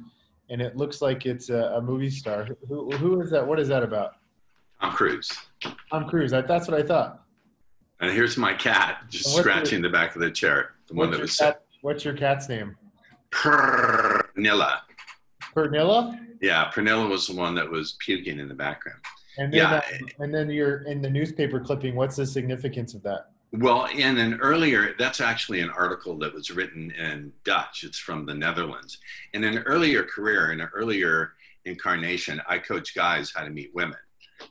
and 0.50 0.62
it 0.62 0.78
looks 0.78 1.02
like 1.02 1.26
it's 1.26 1.50
a, 1.50 1.76
a 1.76 1.82
movie 1.82 2.10
star. 2.10 2.48
Who, 2.68 2.92
who 2.92 3.22
is 3.22 3.32
that? 3.32 3.46
What 3.46 3.60
is 3.60 3.68
that 3.70 3.84
about? 3.84 4.16
Tom 4.82 4.94
Cruise. 4.94 5.32
Tom 5.92 6.08
Cruise. 6.08 6.32
That's 6.32 6.68
what 6.68 6.80
I 6.80 6.84
thought. 6.84 7.24
And 8.00 8.12
here's 8.12 8.38
my 8.38 8.54
cat 8.54 9.06
just 9.10 9.36
scratching 9.36 9.82
your, 9.82 9.90
the 9.90 9.98
back 9.98 10.16
of 10.16 10.22
the 10.22 10.30
chair. 10.30 10.72
The 10.88 10.94
one 10.94 11.10
that 11.12 11.22
was 11.22 11.38
cat, 11.38 11.64
What's 11.82 12.06
your 12.06 12.14
cat's 12.14 12.50
name? 12.50 12.76
Pernilla. 13.32 14.82
Pernilla? 15.54 16.20
Yeah, 16.42 16.72
Pernilla 16.72 17.10
was 17.10 17.28
the 17.28 17.36
one 17.36 17.56
that 17.56 17.70
was 17.70 17.96
puking 18.00 18.40
in 18.40 18.48
the 18.48 18.54
background. 18.54 19.00
And 19.38 19.52
then, 19.52 19.60
yeah. 19.60 19.74
Uh, 19.76 19.82
and 20.20 20.34
then 20.34 20.50
you're 20.50 20.84
in 20.84 21.02
the 21.02 21.10
newspaper 21.10 21.60
clipping. 21.60 21.96
What's 21.96 22.16
the 22.16 22.26
significance 22.26 22.94
of 22.94 23.02
that? 23.04 23.30
Well, 23.52 23.86
in 23.86 24.18
an 24.18 24.40
earlier, 24.42 24.96
that's 24.98 25.22
actually 25.22 25.62
an 25.62 25.70
article 25.70 26.18
that 26.20 26.34
was 26.34 26.50
written 26.50 26.92
in 26.92 27.32
Dutch. 27.44 27.84
It's 27.84 28.00
from 28.00 28.26
the 28.26 28.34
Netherlands. 28.34 28.98
In 29.34 29.44
an 29.44 29.60
earlier 29.60 30.04
career, 30.04 30.52
in 30.52 30.60
an 30.60 30.70
earlier 30.74 31.34
incarnation, 31.66 32.42
I 32.48 32.58
coached 32.58 32.96
guys 32.96 33.32
how 33.34 33.44
to 33.44 33.52
meet 33.52 33.74
women. 33.74 33.98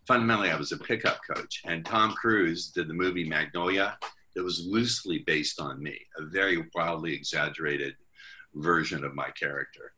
Fundamentally, 0.07 0.51
I 0.51 0.57
was 0.57 0.73
a 0.73 0.79
pickup 0.79 1.21
coach, 1.29 1.63
and 1.67 1.85
Tom 1.85 2.13
Cruise 2.13 2.71
did 2.71 2.89
the 2.89 2.95
movie 2.95 3.29
Magnolia 3.29 3.99
that 4.35 4.45
was 4.45 4.67
loosely 4.67 5.19
based 5.27 5.61
on 5.61 5.83
me, 5.83 5.99
a 6.17 6.25
very 6.25 6.65
wildly 6.75 7.13
exaggerated 7.13 7.95
version 8.55 9.05
of 9.05 9.15
my 9.15 9.31
character. 9.31 9.93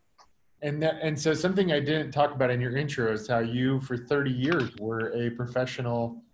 And 0.64 0.82
that, 0.82 0.96
and 1.02 1.18
so 1.18 1.34
something 1.34 1.70
I 1.72 1.78
didn't 1.78 2.10
talk 2.10 2.34
about 2.34 2.50
in 2.50 2.60
your 2.60 2.76
intro 2.76 3.12
is 3.12 3.28
how 3.28 3.38
you, 3.38 3.80
for 3.82 3.96
30 3.96 4.30
years, 4.30 4.70
were 4.80 5.12
a 5.12 5.30
professional 5.30 6.24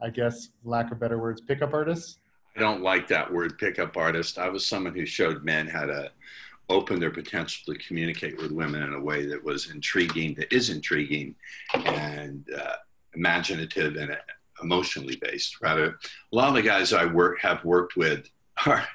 I 0.00 0.10
guess, 0.10 0.50
lack 0.64 0.92
of 0.92 1.00
better 1.00 1.18
words, 1.18 1.40
pickup 1.40 1.72
artist? 1.72 2.18
I 2.56 2.60
don't 2.60 2.82
like 2.82 3.08
that 3.08 3.30
word, 3.32 3.58
pickup 3.58 3.96
artist. 3.96 4.38
I 4.38 4.48
was 4.48 4.66
someone 4.66 4.94
who 4.94 5.06
showed 5.06 5.44
men 5.44 5.66
how 5.66 5.86
to 5.86 6.10
open 6.68 6.98
their 6.98 7.10
potential 7.10 7.72
to 7.72 7.78
communicate 7.80 8.36
with 8.38 8.50
women 8.50 8.82
in 8.82 8.94
a 8.94 9.00
way 9.00 9.26
that 9.26 9.42
was 9.42 9.70
intriguing, 9.70 10.34
that 10.34 10.52
is 10.52 10.70
intriguing, 10.70 11.34
and 11.74 12.46
uh, 12.58 12.76
imaginative 13.14 13.96
and 13.96 14.16
emotionally 14.62 15.16
based. 15.16 15.60
Rather, 15.60 15.98
a 16.32 16.36
lot 16.36 16.48
of 16.48 16.54
the 16.54 16.62
guys 16.62 16.92
I 16.92 17.04
work 17.04 17.40
have 17.40 17.64
worked 17.64 17.96
with. 17.96 18.28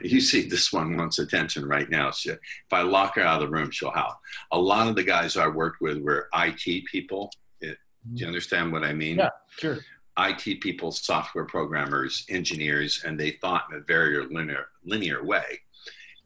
You 0.01 0.19
see, 0.21 0.47
this 0.47 0.73
one 0.73 0.97
wants 0.97 1.19
attention 1.19 1.65
right 1.65 1.89
now. 1.89 2.11
So 2.11 2.31
if 2.31 2.39
I 2.71 2.81
lock 2.81 3.15
her 3.15 3.21
out 3.21 3.41
of 3.41 3.49
the 3.49 3.55
room, 3.55 3.71
she'll 3.71 3.91
howl. 3.91 4.19
A 4.51 4.59
lot 4.59 4.87
of 4.87 4.95
the 4.95 5.03
guys 5.03 5.37
I 5.37 5.47
worked 5.47 5.81
with 5.81 5.99
were 5.99 6.29
IT 6.33 6.85
people. 6.85 7.31
It, 7.59 7.67
do 7.67 8.09
you 8.09 8.15
mm-hmm. 8.15 8.27
understand 8.27 8.71
what 8.71 8.83
I 8.83 8.93
mean? 8.93 9.17
Yeah, 9.17 9.29
sure. 9.57 9.79
IT 10.17 10.61
people, 10.61 10.91
software 10.91 11.45
programmers, 11.45 12.25
engineers, 12.29 13.03
and 13.05 13.19
they 13.19 13.31
thought 13.31 13.65
in 13.71 13.77
a 13.77 13.81
very 13.81 14.25
linear, 14.25 14.67
linear 14.83 15.23
way. 15.23 15.59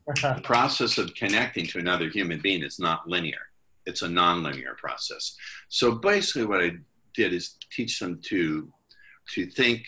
the 0.22 0.42
process 0.44 0.98
of 0.98 1.14
connecting 1.16 1.66
to 1.68 1.80
another 1.80 2.10
human 2.10 2.40
being 2.40 2.64
is 2.64 2.80
not 2.80 3.08
linear. 3.08 3.40
It's 3.86 4.02
a 4.02 4.08
nonlinear 4.08 4.78
process. 4.78 5.36
So 5.70 5.94
basically 5.94 6.46
what 6.46 6.64
I 6.64 6.72
did 7.14 7.34
is 7.34 7.58
teach 7.72 8.00
them 8.00 8.20
to, 8.26 8.72
to 9.34 9.48
think 9.48 9.88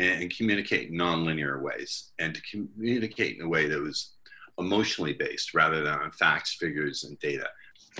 and 0.00 0.34
communicate 0.34 0.90
in 0.90 0.96
nonlinear 0.96 1.60
ways 1.60 2.10
and 2.18 2.34
to 2.34 2.40
communicate 2.50 3.36
in 3.36 3.44
a 3.44 3.48
way 3.48 3.66
that 3.68 3.80
was 3.80 4.14
emotionally 4.58 5.12
based 5.12 5.54
rather 5.54 5.82
than 5.82 5.94
on 5.94 6.10
facts, 6.12 6.54
figures, 6.54 7.04
and 7.04 7.18
data. 7.18 7.48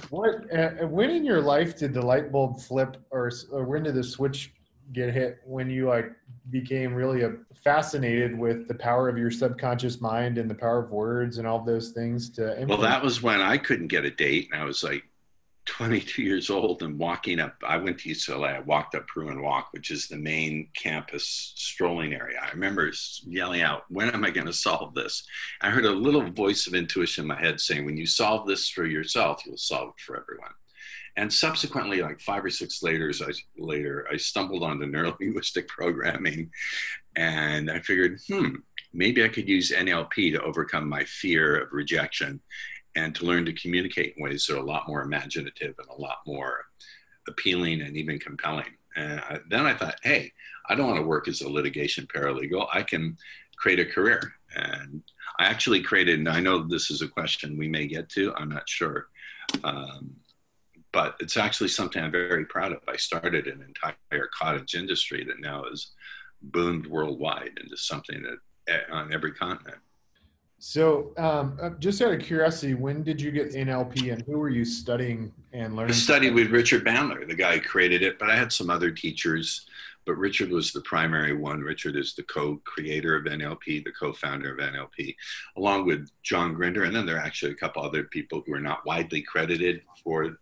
What, 0.09 0.53
uh, 0.57 0.87
when 0.87 1.11
in 1.11 1.25
your 1.25 1.41
life 1.41 1.77
did 1.77 1.93
the 1.93 2.03
light 2.03 2.33
bulb 2.33 2.61
flip 2.61 2.97
or, 3.11 3.31
or 3.51 3.65
when 3.65 3.83
did 3.83 3.95
the 3.95 4.05
switch 4.05 4.53
get 4.93 5.13
hit 5.13 5.39
when 5.45 5.71
you 5.71 5.87
like 5.87 6.11
became 6.51 6.93
really 6.93 7.23
a, 7.23 7.33
fascinated 7.63 8.37
with 8.37 8.67
the 8.67 8.75
power 8.75 9.09
of 9.09 9.17
your 9.17 9.31
subconscious 9.31 10.01
mind 10.01 10.39
and 10.39 10.51
the 10.51 10.55
power 10.55 10.85
of 10.85 10.91
words 10.91 11.39
and 11.39 11.47
all 11.47 11.63
those 11.63 11.91
things 11.91 12.29
to 12.31 12.43
implement. 12.61 12.71
well 12.71 12.79
that 12.79 13.01
was 13.03 13.23
when 13.23 13.41
i 13.41 13.57
couldn't 13.57 13.87
get 13.87 14.05
a 14.05 14.11
date 14.11 14.49
and 14.51 14.61
i 14.61 14.65
was 14.65 14.83
like 14.83 15.05
22 15.67 16.23
years 16.23 16.51
old 16.51 16.83
and 16.83 16.99
walking 16.99 17.39
up 17.39 17.55
i 17.67 17.77
went 17.77 17.99
to 17.99 18.09
ucla 18.09 18.57
i 18.57 18.61
walked 18.61 18.95
up 18.95 19.07
Bruin 19.07 19.43
walk 19.43 19.69
which 19.73 19.91
is 19.91 20.09
the 20.09 20.17
main 20.17 20.69
campus 20.75 21.53
strolling 21.55 22.15
area. 22.15 22.39
I 22.43 22.51
remember 22.51 22.91
yelling 23.27 23.63
out 23.63 23.85
when 23.89 24.11
am 24.11 24.25
i 24.25 24.31
going 24.31 24.47
to 24.47 24.53
solve 24.53 24.95
this? 24.95 25.25
I 25.61 25.71
heard 25.71 25.85
a 25.85 25.91
little 25.91 26.23
voice 26.23 26.67
of 26.67 26.75
intuition 26.75 27.25
in 27.25 27.29
my 27.29 27.41
head 27.41 27.61
saying 27.61 27.85
when 27.85 27.97
you 27.97 28.07
solve 28.07 28.47
this 28.47 28.69
for 28.69 28.87
yourself 28.87 29.43
you'll 29.47 29.57
solve 29.57 29.91
it 29.91 30.01
for 30.01 30.21
everyone. 30.21 30.53
And 31.17 31.33
subsequently, 31.33 32.03
like 32.03 32.21
five 32.21 32.45
or 32.45 32.51
six 32.51 32.83
later, 32.83 33.13
I, 33.21 33.33
later, 33.59 34.07
I 34.11 34.17
stumbled 34.17 34.63
onto 34.63 34.87
neurolinguistic 34.87 35.69
programming, 35.69 36.51
and 37.17 37.71
I 37.71 37.81
figured, 37.81 38.21
hmm, 38.29 38.57
maybe 38.93 39.25
I 39.25 39.29
could 39.29 39.49
use 39.49 39.73
NLP 39.73 40.33
to 40.33 40.43
overcome 40.43 40.89
my 40.89 41.05
fear 41.05 41.63
of 41.63 41.73
rejection, 41.73 42.41
and 42.97 43.15
to 43.15 43.25
learn 43.25 43.45
to 43.47 43.53
communicate 43.53 44.15
in 44.17 44.25
ways 44.25 44.47
that 44.47 44.55
are 44.55 44.61
a 44.61 44.63
lot 44.63 44.89
more 44.89 45.03
imaginative 45.03 45.75
and 45.79 45.89
a 45.89 46.01
lot 46.01 46.19
more 46.27 46.65
appealing 47.29 47.83
and 47.83 47.97
even 47.97 48.19
compelling. 48.19 48.67
And 48.97 49.21
I, 49.21 49.39
then 49.49 49.67
I 49.67 49.75
thought, 49.75 49.97
hey, 50.03 50.33
I 50.69 50.75
don't 50.75 50.89
want 50.89 50.99
to 50.99 51.07
work 51.07 51.29
as 51.29 51.41
a 51.41 51.49
litigation 51.49 52.07
paralegal. 52.07 52.67
I 52.73 52.83
can 52.83 53.17
create 53.57 53.79
a 53.79 53.85
career. 53.85 54.33
And 54.57 55.03
I 55.39 55.45
actually 55.45 55.83
created, 55.83 56.19
and 56.19 56.29
I 56.29 56.41
know 56.41 56.67
this 56.67 56.91
is 56.91 57.03
a 57.03 57.09
question 57.09 57.57
we 57.57 57.69
may 57.69 57.87
get 57.87 58.09
to, 58.11 58.35
I'm 58.35 58.49
not 58.49 58.69
sure. 58.69 59.09
Um, 59.63 60.17
but 60.93 61.17
it's 61.21 61.37
actually 61.37 61.69
something 61.69 62.03
I'm 62.03 62.11
very 62.11 62.45
proud 62.47 62.73
of. 62.73 62.81
I 62.89 62.97
started 62.97 63.47
an 63.47 63.63
entire 63.63 64.29
cottage 64.37 64.75
industry 64.75 65.25
that 65.25 65.41
now 65.41 65.65
is 65.65 65.93
boomed 66.43 66.87
worldwide 66.87 67.59
into 67.63 67.77
something 67.77 68.23
that 68.23 68.39
eh, 68.75 68.81
on 68.91 69.13
every 69.13 69.33
continent. 69.33 69.79
So, 70.63 71.13
um, 71.17 71.59
uh, 71.61 71.71
just 71.79 72.03
out 72.03 72.13
of 72.13 72.21
curiosity, 72.21 72.75
when 72.75 73.03
did 73.03 73.19
you 73.19 73.31
get 73.31 73.55
NLP, 73.55 74.13
and 74.13 74.21
who 74.27 74.39
were 74.39 74.51
you 74.51 74.67
studying 74.67 75.33
and 75.55 75.75
learning? 75.75 75.95
I 75.95 75.97
studied 75.97 76.35
with 76.35 76.51
Richard 76.51 76.85
Bandler, 76.85 77.27
the 77.27 77.35
guy 77.35 77.57
who 77.57 77.63
created 77.63 78.03
it, 78.03 78.19
but 78.19 78.29
I 78.29 78.37
had 78.37 78.53
some 78.53 78.69
other 78.69 78.91
teachers. 78.91 79.67
But 80.11 80.19
Richard 80.19 80.51
was 80.51 80.73
the 80.73 80.81
primary 80.81 81.37
one. 81.37 81.61
Richard 81.61 81.95
is 81.95 82.17
the 82.17 82.25
co-creator 82.25 83.15
of 83.15 83.27
NLP, 83.27 83.85
the 83.85 83.93
co-founder 83.93 84.53
of 84.53 84.59
NLP, 84.59 85.15
along 85.57 85.87
with 85.87 86.11
John 86.25 86.53
Grinder, 86.53 86.83
and 86.83 86.97
then 86.97 87.07
there 87.07 87.15
are 87.15 87.25
actually 87.25 87.53
a 87.53 87.55
couple 87.55 87.81
other 87.81 88.03
people 88.03 88.43
who 88.45 88.53
are 88.53 88.61
not 88.61 88.85
widely 88.85 89.23
credited 89.23 89.83
for 90.03 90.37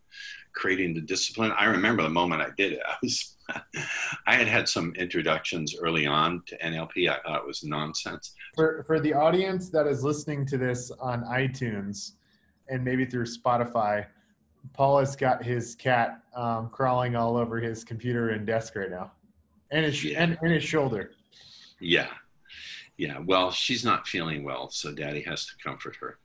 creating 0.54 0.94
the 0.94 1.02
discipline. 1.02 1.52
I 1.58 1.66
remember 1.66 2.02
the 2.02 2.08
moment 2.08 2.40
I 2.40 2.48
did 2.56 2.72
it. 2.72 2.82
I 2.88 2.94
was, 3.02 3.36
I 4.26 4.36
had 4.36 4.48
had 4.48 4.70
some 4.70 4.94
introductions 4.94 5.76
early 5.78 6.06
on 6.06 6.42
to 6.46 6.56
NLP. 6.60 7.10
I 7.10 7.20
thought 7.20 7.42
it 7.42 7.46
was 7.46 7.62
nonsense. 7.62 8.32
For 8.54 8.84
for 8.84 8.98
the 9.00 9.12
audience 9.12 9.68
that 9.68 9.86
is 9.86 10.02
listening 10.02 10.46
to 10.46 10.56
this 10.56 10.90
on 10.92 11.24
iTunes 11.24 12.12
and 12.70 12.82
maybe 12.82 13.04
through 13.04 13.26
Spotify, 13.26 14.06
Paul 14.72 15.00
has 15.00 15.14
got 15.14 15.44
his 15.44 15.74
cat 15.74 16.22
um, 16.34 16.70
crawling 16.70 17.16
all 17.16 17.36
over 17.36 17.60
his 17.60 17.84
computer 17.84 18.30
and 18.30 18.46
desk 18.46 18.74
right 18.74 18.90
now, 18.90 19.12
and 19.70 19.84
his 19.84 20.04
yeah. 20.04 20.22
and, 20.22 20.38
and 20.42 20.52
his 20.52 20.64
shoulder. 20.64 21.12
Yeah, 21.80 22.08
yeah. 22.96 23.18
Well, 23.24 23.50
she's 23.50 23.84
not 23.84 24.06
feeling 24.06 24.44
well, 24.44 24.70
so 24.70 24.92
Daddy 24.92 25.22
has 25.22 25.46
to 25.46 25.52
comfort 25.62 25.96
her 26.00 26.18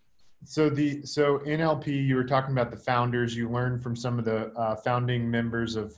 so 0.46 0.70
the 0.70 1.06
so 1.06 1.40
NLP, 1.40 1.88
you 1.88 2.16
were 2.16 2.24
talking 2.24 2.52
about 2.52 2.72
the 2.72 2.78
founders. 2.78 3.36
You 3.36 3.50
learned 3.50 3.82
from 3.82 3.96
some 3.96 4.20
of 4.20 4.26
the 4.26 4.52
uh, 4.54 4.76
founding 4.76 5.30
members 5.30 5.76
of 5.76 5.98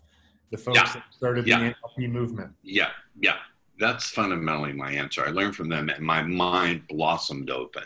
the 0.52 0.58
folks 0.58 0.78
yeah. 0.78 0.94
that 0.94 1.04
started 1.12 1.48
yeah. 1.48 1.60
the 1.60 2.04
NLP 2.04 2.12
movement. 2.12 2.52
Yeah, 2.64 2.90
yeah, 3.20 3.38
that's 3.80 4.10
fundamentally 4.10 4.74
my 4.74 4.92
answer. 4.92 5.26
I 5.26 5.32
learned 5.32 5.56
from 5.56 5.70
them, 5.70 5.90
and 5.90 6.04
my 6.04 6.22
mind 6.22 6.88
blossomed 6.88 7.50
open. 7.50 7.84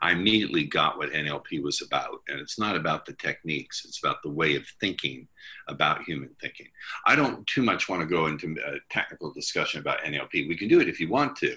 I 0.00 0.12
immediately 0.12 0.64
got 0.64 0.98
what 0.98 1.10
NLP 1.12 1.62
was 1.62 1.82
about, 1.82 2.20
and 2.28 2.40
it's 2.40 2.58
not 2.58 2.76
about 2.76 3.06
the 3.06 3.14
techniques; 3.14 3.84
it's 3.84 3.98
about 3.98 4.22
the 4.22 4.30
way 4.30 4.56
of 4.56 4.66
thinking 4.80 5.28
about 5.68 6.02
human 6.04 6.30
thinking. 6.40 6.68
I 7.06 7.16
don't 7.16 7.46
too 7.46 7.62
much 7.62 7.88
want 7.88 8.02
to 8.02 8.06
go 8.06 8.26
into 8.26 8.56
a 8.66 8.78
technical 8.90 9.32
discussion 9.32 9.80
about 9.80 10.00
NLP. 10.00 10.48
We 10.48 10.56
can 10.56 10.68
do 10.68 10.80
it 10.80 10.88
if 10.88 11.00
you 11.00 11.08
want 11.08 11.36
to, 11.36 11.56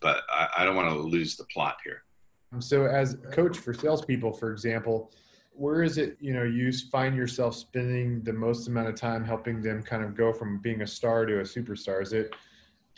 but 0.00 0.22
I, 0.32 0.48
I 0.58 0.64
don't 0.64 0.76
want 0.76 0.88
to 0.90 0.98
lose 0.98 1.36
the 1.36 1.44
plot 1.44 1.76
here. 1.84 2.04
Um, 2.52 2.60
so, 2.60 2.86
as 2.86 3.16
coach 3.32 3.58
for 3.58 3.72
salespeople, 3.72 4.32
for 4.32 4.52
example, 4.52 5.12
where 5.52 5.82
is 5.82 5.98
it 5.98 6.16
you 6.20 6.32
know 6.32 6.42
you 6.42 6.72
find 6.72 7.14
yourself 7.16 7.54
spending 7.54 8.22
the 8.22 8.32
most 8.32 8.68
amount 8.68 8.88
of 8.88 8.94
time 8.94 9.24
helping 9.24 9.60
them 9.60 9.82
kind 9.82 10.02
of 10.02 10.16
go 10.16 10.32
from 10.32 10.58
being 10.58 10.82
a 10.82 10.86
star 10.86 11.26
to 11.26 11.40
a 11.40 11.42
superstar? 11.42 12.02
Is 12.02 12.12
it 12.12 12.34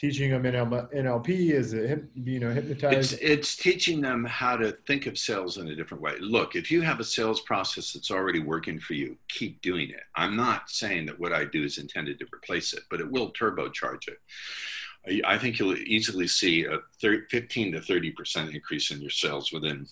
teaching 0.03 0.31
them 0.33 0.43
NLP? 0.43 1.53
Is 1.53 1.73
it 1.73 2.03
you 2.17 2.41
know 2.41 2.51
hypnotize? 2.51 3.13
It's, 3.13 3.23
it's 3.23 3.57
teaching 3.57 4.01
them 4.01 4.25
how 4.25 4.57
to 4.57 4.73
think 4.73 5.07
of 5.07 5.17
sales 5.17 5.59
in 5.59 5.69
a 5.69 5.77
different 5.77 6.03
way. 6.03 6.17
Look, 6.19 6.57
if 6.57 6.73
you 6.73 6.83
have 6.83 6.99
a 6.99 7.05
sales 7.05 7.41
process 7.43 7.93
that's 7.93 8.11
already 8.11 8.41
working 8.41 8.81
for 8.81 8.95
you, 8.95 9.17
keep 9.29 9.63
doing 9.63 9.91
it. 9.91 10.03
I'm 10.17 10.37
not 10.37 10.69
saying 10.69 11.07
that 11.07 11.21
what 11.21 11.33
I 11.33 11.45
do 11.45 11.63
is 11.63 11.79
intended 11.79 12.19
to 12.19 12.27
replace 12.35 12.73
it, 12.73 12.83
but 12.91 13.01
it 13.01 13.09
will 13.11 13.33
turbocharge 13.33 14.09
it. 14.09 15.23
I 15.25 15.39
think 15.39 15.59
you'll 15.59 15.77
easily 15.77 16.27
see 16.27 16.65
a 16.65 16.79
15 17.01 17.73
to 17.73 17.81
30% 17.81 18.55
increase 18.55 18.91
in 18.91 19.01
your 19.01 19.11
sales 19.11 19.53
within 19.53 19.87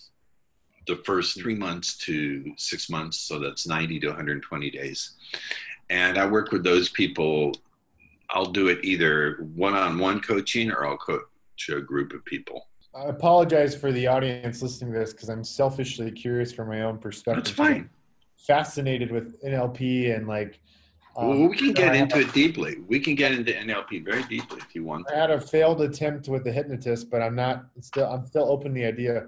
the 0.86 0.96
first 1.04 1.40
three 1.40 1.54
months 1.54 1.96
to 1.98 2.52
six 2.56 2.88
months. 2.88 3.18
So 3.18 3.38
that's 3.38 3.66
90 3.66 4.00
to 4.00 4.06
120 4.08 4.70
days. 4.70 5.12
And 5.88 6.16
I 6.16 6.26
work 6.26 6.52
with 6.52 6.62
those 6.62 6.88
people. 6.88 7.54
I'll 8.32 8.46
do 8.46 8.68
it 8.68 8.78
either 8.84 9.48
one 9.54 9.74
on 9.74 9.98
one 9.98 10.20
coaching 10.20 10.70
or 10.70 10.86
I'll 10.86 10.96
coach 10.96 11.22
a 11.68 11.80
group 11.80 12.12
of 12.12 12.24
people. 12.24 12.68
I 12.94 13.04
apologize 13.04 13.74
for 13.74 13.92
the 13.92 14.06
audience 14.06 14.62
listening 14.62 14.92
to 14.92 14.98
this 14.98 15.12
because 15.12 15.28
I'm 15.28 15.44
selfishly 15.44 16.10
curious 16.10 16.52
from 16.52 16.68
my 16.68 16.82
own 16.82 16.98
perspective. 16.98 17.44
That's 17.44 17.56
fine. 17.56 17.90
fascinated 18.36 19.10
with 19.12 19.40
NLP 19.42 20.14
and 20.16 20.26
like 20.26 20.60
um, 21.16 21.28
well, 21.28 21.48
we 21.48 21.56
can 21.56 21.72
get 21.72 21.94
into 21.96 22.20
it 22.20 22.32
deeply. 22.32 22.78
We 22.86 23.00
can 23.00 23.16
get 23.16 23.32
into 23.32 23.52
NLP 23.52 24.04
very 24.04 24.22
deeply 24.24 24.58
if 24.58 24.74
you 24.74 24.84
want. 24.84 25.10
I 25.10 25.16
had 25.16 25.30
a 25.30 25.40
failed 25.40 25.80
attempt 25.82 26.28
with 26.28 26.44
the 26.44 26.52
hypnotist, 26.52 27.10
but 27.10 27.20
I'm 27.20 27.34
not 27.34 27.66
still. 27.80 28.06
I'm 28.06 28.24
still 28.26 28.44
open 28.44 28.68
to 28.68 28.74
the 28.74 28.86
idea. 28.86 29.26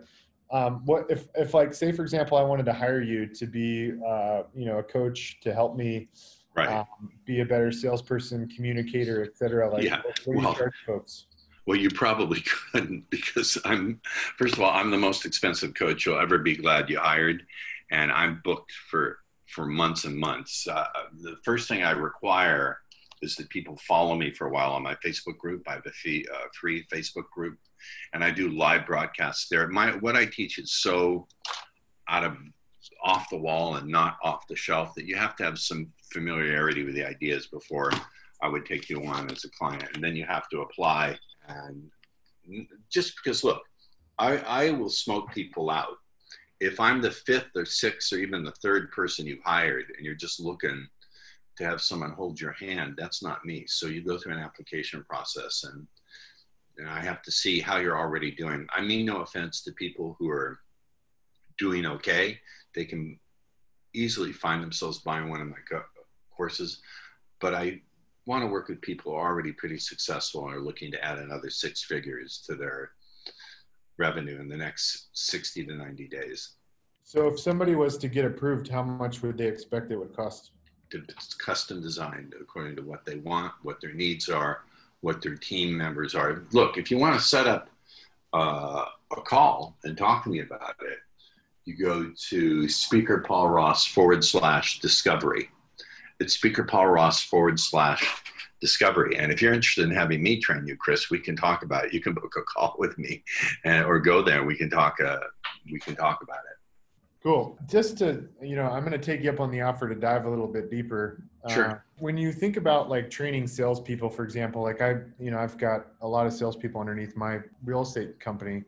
Um, 0.52 0.82
what 0.84 1.10
if, 1.10 1.26
if 1.34 1.54
like, 1.54 1.74
say, 1.74 1.92
for 1.92 2.02
example, 2.02 2.38
I 2.38 2.42
wanted 2.42 2.66
to 2.66 2.72
hire 2.72 3.00
you 3.00 3.26
to 3.26 3.46
be, 3.46 3.94
uh, 4.06 4.42
you 4.54 4.66
know, 4.66 4.78
a 4.78 4.82
coach 4.82 5.40
to 5.40 5.52
help 5.52 5.76
me 5.76 6.08
right. 6.54 6.68
um, 6.68 6.86
be 7.24 7.40
a 7.40 7.44
better 7.44 7.72
salesperson, 7.72 8.48
communicator, 8.48 9.22
etc. 9.24 9.70
Like, 9.70 9.84
yeah. 9.84 10.02
Well, 10.26 10.56
folks? 10.86 11.26
Well, 11.66 11.78
you 11.78 11.90
probably 11.90 12.42
couldn't 12.72 13.08
because 13.10 13.58
I'm, 13.64 14.00
first 14.38 14.54
of 14.54 14.60
all, 14.60 14.70
I'm 14.70 14.90
the 14.90 14.98
most 14.98 15.24
expensive 15.24 15.74
coach 15.74 16.06
you'll 16.06 16.18
ever 16.18 16.38
be 16.38 16.56
glad 16.56 16.90
you 16.90 16.98
hired. 16.98 17.44
And 17.90 18.10
I'm 18.10 18.40
booked 18.44 18.72
for, 18.90 19.18
for 19.46 19.66
months 19.66 20.04
and 20.04 20.16
months. 20.16 20.66
Uh, 20.66 20.86
the 21.20 21.36
first 21.44 21.68
thing 21.68 21.82
I 21.82 21.90
require 21.92 22.78
is 23.20 23.36
that 23.36 23.48
people 23.50 23.76
follow 23.76 24.16
me 24.16 24.32
for 24.32 24.48
a 24.48 24.50
while 24.50 24.72
on 24.72 24.82
my 24.82 24.96
Facebook 24.96 25.38
group. 25.38 25.62
I 25.68 25.74
have 25.74 25.86
a 25.86 25.90
fee, 25.90 26.26
uh, 26.34 26.46
free 26.58 26.84
Facebook 26.92 27.30
group 27.30 27.58
and 28.12 28.22
I 28.22 28.30
do 28.30 28.50
live 28.50 28.86
broadcasts 28.86 29.48
there. 29.48 29.66
My, 29.68 29.92
what 29.96 30.16
I 30.16 30.26
teach 30.26 30.58
is 30.58 30.72
so 30.72 31.26
out 32.08 32.24
of 32.24 32.36
off 33.02 33.30
the 33.30 33.36
wall 33.36 33.76
and 33.76 33.88
not 33.88 34.16
off 34.22 34.46
the 34.46 34.56
shelf 34.56 34.94
that 34.94 35.06
you 35.06 35.16
have 35.16 35.36
to 35.36 35.44
have 35.44 35.58
some 35.58 35.92
familiarity 36.12 36.84
with 36.84 36.94
the 36.94 37.04
ideas 37.04 37.46
before 37.48 37.90
I 38.40 38.48
would 38.48 38.66
take 38.66 38.88
you 38.88 39.04
on 39.04 39.30
as 39.30 39.44
a 39.44 39.50
client. 39.50 39.88
And 39.94 40.02
then 40.02 40.16
you 40.16 40.24
have 40.26 40.48
to 40.50 40.60
apply. 40.60 41.18
And 41.48 41.90
just 42.90 43.14
because, 43.16 43.44
look, 43.44 43.62
I, 44.18 44.38
I 44.38 44.70
will 44.70 44.90
smoke 44.90 45.32
people 45.32 45.70
out. 45.70 45.96
If 46.60 46.78
I'm 46.78 47.00
the 47.00 47.10
fifth 47.10 47.50
or 47.56 47.64
sixth 47.64 48.12
or 48.12 48.18
even 48.18 48.44
the 48.44 48.52
third 48.52 48.92
person 48.92 49.26
you've 49.26 49.42
hired 49.44 49.86
and 49.96 50.04
you're 50.04 50.14
just 50.14 50.38
looking 50.38 50.86
to 51.56 51.64
have 51.64 51.80
someone 51.80 52.12
hold 52.12 52.40
your 52.40 52.52
hand, 52.52 52.94
that's 52.96 53.22
not 53.22 53.44
me. 53.44 53.64
So 53.66 53.86
you 53.86 54.02
go 54.02 54.18
through 54.18 54.34
an 54.34 54.38
application 54.38 55.04
process 55.08 55.64
and, 55.64 55.86
and 56.78 56.88
I 56.88 57.00
have 57.00 57.22
to 57.22 57.32
see 57.32 57.60
how 57.60 57.78
you're 57.78 57.98
already 57.98 58.30
doing. 58.30 58.66
I 58.72 58.80
mean, 58.80 59.06
no 59.06 59.22
offense 59.22 59.62
to 59.64 59.72
people 59.72 60.16
who 60.18 60.30
are 60.30 60.60
doing 61.58 61.84
okay. 61.84 62.38
They 62.74 62.84
can 62.84 63.18
easily 63.94 64.32
find 64.32 64.62
themselves 64.62 64.98
buying 64.98 65.28
one 65.28 65.40
of 65.40 65.48
my 65.48 65.58
courses, 66.36 66.80
but 67.40 67.54
I 67.54 67.80
want 68.26 68.42
to 68.42 68.48
work 68.48 68.68
with 68.68 68.80
people 68.80 69.12
who 69.12 69.18
are 69.18 69.30
already 69.30 69.52
pretty 69.52 69.78
successful 69.78 70.46
and 70.46 70.54
are 70.54 70.60
looking 70.60 70.90
to 70.92 71.04
add 71.04 71.18
another 71.18 71.50
six 71.50 71.82
figures 71.82 72.42
to 72.46 72.54
their 72.54 72.92
revenue 73.98 74.40
in 74.40 74.48
the 74.48 74.56
next 74.56 75.08
60 75.12 75.66
to 75.66 75.74
90 75.74 76.08
days. 76.08 76.52
So 77.04 77.26
if 77.26 77.40
somebody 77.40 77.74
was 77.74 77.98
to 77.98 78.08
get 78.08 78.24
approved, 78.24 78.68
how 78.68 78.82
much 78.82 79.22
would 79.22 79.36
they 79.36 79.46
expect 79.46 79.90
it 79.90 79.96
would 79.96 80.16
cost? 80.16 80.52
It's 80.92 81.34
custom 81.34 81.80
designed 81.80 82.34
according 82.40 82.76
to 82.76 82.82
what 82.82 83.04
they 83.04 83.16
want, 83.16 83.52
what 83.62 83.80
their 83.80 83.92
needs 83.92 84.28
are, 84.28 84.64
what 85.00 85.20
their 85.20 85.34
team 85.34 85.76
members 85.76 86.14
are. 86.14 86.44
Look, 86.52 86.78
if 86.78 86.90
you 86.90 86.98
want 86.98 87.18
to 87.18 87.24
set 87.24 87.46
up 87.46 87.68
uh, 88.32 88.84
a 89.16 89.20
call 89.22 89.76
and 89.84 89.96
talk 89.96 90.24
to 90.24 90.30
me 90.30 90.40
about 90.40 90.76
it, 90.82 90.98
you 91.64 91.76
go 91.76 92.10
to 92.28 92.68
Speaker 92.68 93.24
Paul 93.26 93.50
Ross 93.50 93.86
forward 93.86 94.24
slash 94.24 94.80
discovery 94.80 95.48
it's 96.22 96.34
Speaker 96.34 96.62
Paul 96.62 96.86
Ross 96.86 97.22
forward 97.22 97.58
slash 97.58 98.22
discovery. 98.60 99.18
And 99.18 99.32
if 99.32 99.42
you're 99.42 99.52
interested 99.52 99.84
in 99.84 99.90
having 99.90 100.22
me 100.22 100.38
train 100.38 100.66
you, 100.66 100.76
Chris, 100.76 101.10
we 101.10 101.18
can 101.18 101.34
talk 101.34 101.64
about 101.64 101.86
it. 101.86 101.92
You 101.92 102.00
can 102.00 102.14
book 102.14 102.34
a 102.38 102.42
call 102.42 102.76
with 102.78 102.96
me 102.96 103.24
and, 103.64 103.84
or 103.84 103.98
go 103.98 104.22
there. 104.22 104.44
We 104.44 104.56
can 104.56 104.70
talk, 104.70 104.98
uh, 105.04 105.18
we 105.70 105.80
can 105.80 105.96
talk 105.96 106.22
about 106.22 106.38
it. 106.38 106.58
Cool. 107.24 107.58
Just 107.66 107.98
to, 107.98 108.28
you 108.40 108.56
know, 108.56 108.64
I'm 108.64 108.84
going 108.84 108.92
to 108.92 108.98
take 108.98 109.22
you 109.22 109.30
up 109.30 109.40
on 109.40 109.50
the 109.50 109.60
offer 109.60 109.88
to 109.88 109.94
dive 109.94 110.26
a 110.26 110.30
little 110.30 110.46
bit 110.46 110.70
deeper. 110.70 111.24
Sure. 111.48 111.70
Uh, 111.70 111.78
when 111.98 112.16
you 112.16 112.32
think 112.32 112.56
about 112.56 112.88
like 112.88 113.10
training 113.10 113.46
salespeople, 113.46 114.08
for 114.08 114.24
example, 114.24 114.62
like 114.62 114.80
I, 114.80 114.98
you 115.18 115.30
know, 115.30 115.38
I've 115.38 115.58
got 115.58 115.86
a 116.00 116.08
lot 116.08 116.26
of 116.26 116.32
salespeople 116.32 116.80
underneath 116.80 117.16
my 117.16 117.40
real 117.64 117.82
estate 117.82 118.18
company. 118.20 118.62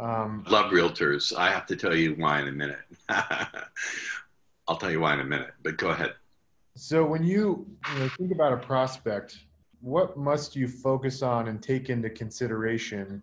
Um, 0.00 0.44
Love 0.48 0.72
realtors. 0.72 1.36
I 1.36 1.50
have 1.50 1.66
to 1.66 1.76
tell 1.76 1.94
you 1.94 2.14
why 2.14 2.40
in 2.40 2.48
a 2.48 2.52
minute. 2.52 2.78
I'll 3.08 4.76
tell 4.78 4.90
you 4.90 5.00
why 5.00 5.12
in 5.14 5.20
a 5.20 5.24
minute, 5.24 5.52
but 5.62 5.76
go 5.76 5.90
ahead. 5.90 6.14
So 6.74 7.04
when 7.04 7.22
you, 7.22 7.66
you 7.92 8.00
know, 8.00 8.08
think 8.16 8.32
about 8.32 8.54
a 8.54 8.56
prospect, 8.56 9.40
what 9.82 10.16
must 10.16 10.56
you 10.56 10.68
focus 10.68 11.22
on 11.22 11.48
and 11.48 11.62
take 11.62 11.90
into 11.90 12.08
consideration 12.08 13.22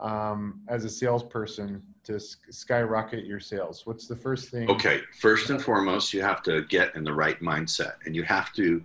um, 0.00 0.62
as 0.68 0.84
a 0.84 0.90
salesperson 0.90 1.80
to 2.04 2.18
skyrocket 2.18 3.24
your 3.24 3.38
sales? 3.38 3.86
What's 3.86 4.08
the 4.08 4.16
first 4.16 4.48
thing? 4.48 4.68
Okay, 4.68 5.02
first 5.20 5.50
and 5.50 5.62
foremost, 5.62 6.12
you 6.12 6.22
have 6.22 6.42
to 6.44 6.62
get 6.64 6.96
in 6.96 7.04
the 7.04 7.12
right 7.12 7.40
mindset, 7.40 7.94
and 8.06 8.16
you 8.16 8.24
have 8.24 8.52
to. 8.54 8.82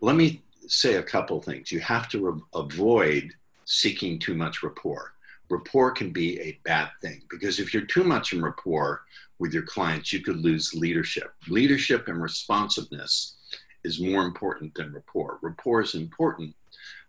Let 0.00 0.14
me 0.14 0.40
say 0.68 0.94
a 0.96 1.02
couple 1.02 1.40
things. 1.42 1.72
You 1.72 1.80
have 1.80 2.08
to 2.10 2.30
re- 2.30 2.40
avoid 2.54 3.32
seeking 3.64 4.20
too 4.20 4.34
much 4.34 4.62
rapport. 4.62 5.13
Rapport 5.54 5.92
can 5.92 6.10
be 6.10 6.40
a 6.40 6.58
bad 6.64 6.88
thing 7.00 7.22
because 7.30 7.60
if 7.60 7.72
you're 7.72 7.86
too 7.86 8.02
much 8.02 8.32
in 8.32 8.42
rapport, 8.42 9.02
with 9.38 9.52
your 9.52 9.62
clients, 9.62 10.12
you 10.12 10.20
could 10.20 10.38
lose 10.38 10.74
leadership. 10.74 11.32
Leadership 11.48 12.08
and 12.08 12.20
responsiveness 12.20 13.36
is 13.84 14.00
more 14.00 14.24
important 14.24 14.74
than 14.74 14.92
rapport. 14.92 15.38
Rapport 15.42 15.82
is 15.82 15.94
important, 15.94 16.54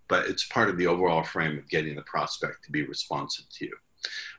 but 0.08 0.28
it's 0.28 0.46
part 0.48 0.70
of 0.70 0.78
the 0.78 0.88
overall 0.88 1.24
frame 1.24 1.58
of 1.58 1.70
getting 1.70 1.96
the 1.96 2.02
prospect 2.04 2.64
to 2.64 2.72
be 2.72 2.84
responsive 2.84 3.46
to 3.50 3.66
you. 3.66 3.76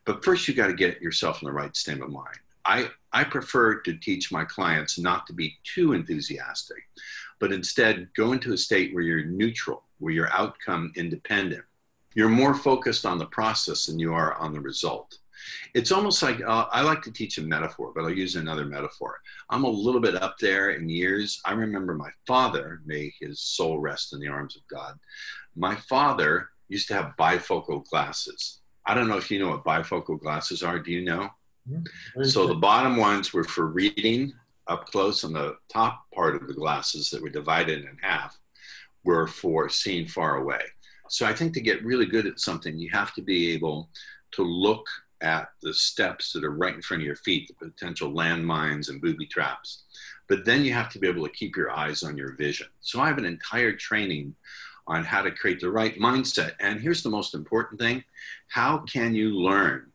But 0.04 0.24
first, 0.24 0.46
you 0.46 0.54
got 0.54 0.68
to 0.68 0.74
get 0.74 1.00
yourself 1.00 1.42
in 1.42 1.46
the 1.46 1.52
right 1.52 1.74
state 1.76 2.00
of 2.00 2.10
mind. 2.10 2.38
I, 2.64 2.90
I 3.12 3.24
prefer 3.24 3.80
to 3.80 3.96
teach 3.96 4.30
my 4.30 4.44
clients 4.44 4.98
not 4.98 5.26
to 5.28 5.32
be 5.32 5.56
too 5.64 5.92
enthusiastic, 5.92 6.82
but 7.40 7.52
instead 7.52 8.08
go 8.16 8.32
into 8.32 8.52
a 8.52 8.58
state 8.58 8.94
where 8.94 9.04
you're 9.04 9.24
neutral, 9.24 9.82
where 9.98 10.12
you're 10.12 10.32
outcome 10.32 10.92
independent. 10.96 11.64
You're 12.16 12.30
more 12.30 12.54
focused 12.54 13.04
on 13.04 13.18
the 13.18 13.26
process 13.26 13.86
than 13.86 13.98
you 13.98 14.14
are 14.14 14.34
on 14.36 14.54
the 14.54 14.60
result. 14.60 15.18
It's 15.74 15.92
almost 15.92 16.22
like 16.22 16.40
uh, 16.40 16.64
I 16.72 16.80
like 16.80 17.02
to 17.02 17.12
teach 17.12 17.36
a 17.36 17.42
metaphor, 17.42 17.92
but 17.94 18.04
I'll 18.04 18.10
use 18.10 18.36
another 18.36 18.64
metaphor. 18.64 19.20
I'm 19.50 19.64
a 19.64 19.68
little 19.68 20.00
bit 20.00 20.20
up 20.20 20.38
there 20.38 20.70
in 20.70 20.88
years. 20.88 21.42
I 21.44 21.52
remember 21.52 21.94
my 21.94 22.08
father, 22.26 22.80
may 22.86 23.12
his 23.20 23.40
soul 23.40 23.78
rest 23.78 24.14
in 24.14 24.20
the 24.20 24.28
arms 24.28 24.56
of 24.56 24.62
God. 24.66 24.94
My 25.54 25.74
father 25.74 26.48
used 26.68 26.88
to 26.88 26.94
have 26.94 27.16
bifocal 27.18 27.84
glasses. 27.84 28.60
I 28.86 28.94
don't 28.94 29.08
know 29.08 29.18
if 29.18 29.30
you 29.30 29.38
know 29.38 29.50
what 29.50 29.64
bifocal 29.64 30.18
glasses 30.18 30.62
are. 30.62 30.78
Do 30.78 30.92
you 30.92 31.04
know? 31.04 31.28
Mm-hmm. 31.70 32.24
So 32.24 32.46
the 32.46 32.54
bottom 32.54 32.96
ones 32.96 33.34
were 33.34 33.44
for 33.44 33.66
reading 33.66 34.32
up 34.68 34.86
close, 34.86 35.22
and 35.24 35.36
the 35.36 35.56
top 35.68 36.06
part 36.14 36.34
of 36.34 36.48
the 36.48 36.54
glasses 36.54 37.10
that 37.10 37.22
were 37.22 37.28
divided 37.28 37.80
in 37.80 37.98
half 38.00 38.38
were 39.04 39.26
for 39.26 39.68
seeing 39.68 40.06
far 40.08 40.36
away. 40.36 40.60
So 41.08 41.26
I 41.26 41.34
think 41.34 41.54
to 41.54 41.60
get 41.60 41.84
really 41.84 42.06
good 42.06 42.26
at 42.26 42.40
something, 42.40 42.78
you 42.78 42.90
have 42.92 43.14
to 43.14 43.22
be 43.22 43.52
able 43.52 43.88
to 44.32 44.42
look 44.42 44.86
at 45.20 45.48
the 45.62 45.72
steps 45.72 46.32
that 46.32 46.44
are 46.44 46.50
right 46.50 46.74
in 46.74 46.82
front 46.82 47.02
of 47.02 47.06
your 47.06 47.16
feet, 47.16 47.48
the 47.48 47.70
potential 47.70 48.12
landmines 48.12 48.90
and 48.90 49.00
booby 49.00 49.26
traps. 49.26 49.84
But 50.28 50.44
then 50.44 50.64
you 50.64 50.72
have 50.72 50.90
to 50.90 50.98
be 50.98 51.08
able 51.08 51.26
to 51.26 51.32
keep 51.32 51.56
your 51.56 51.70
eyes 51.70 52.02
on 52.02 52.16
your 52.16 52.32
vision. 52.32 52.66
So 52.80 53.00
I 53.00 53.08
have 53.08 53.18
an 53.18 53.24
entire 53.24 53.72
training 53.72 54.34
on 54.86 55.04
how 55.04 55.22
to 55.22 55.30
create 55.30 55.60
the 55.60 55.70
right 55.70 55.98
mindset. 55.98 56.52
And 56.60 56.80
here's 56.80 57.02
the 57.02 57.10
most 57.10 57.34
important 57.34 57.80
thing 57.80 58.04
how 58.48 58.78
can 58.78 59.14
you 59.14 59.30
learn 59.30 59.90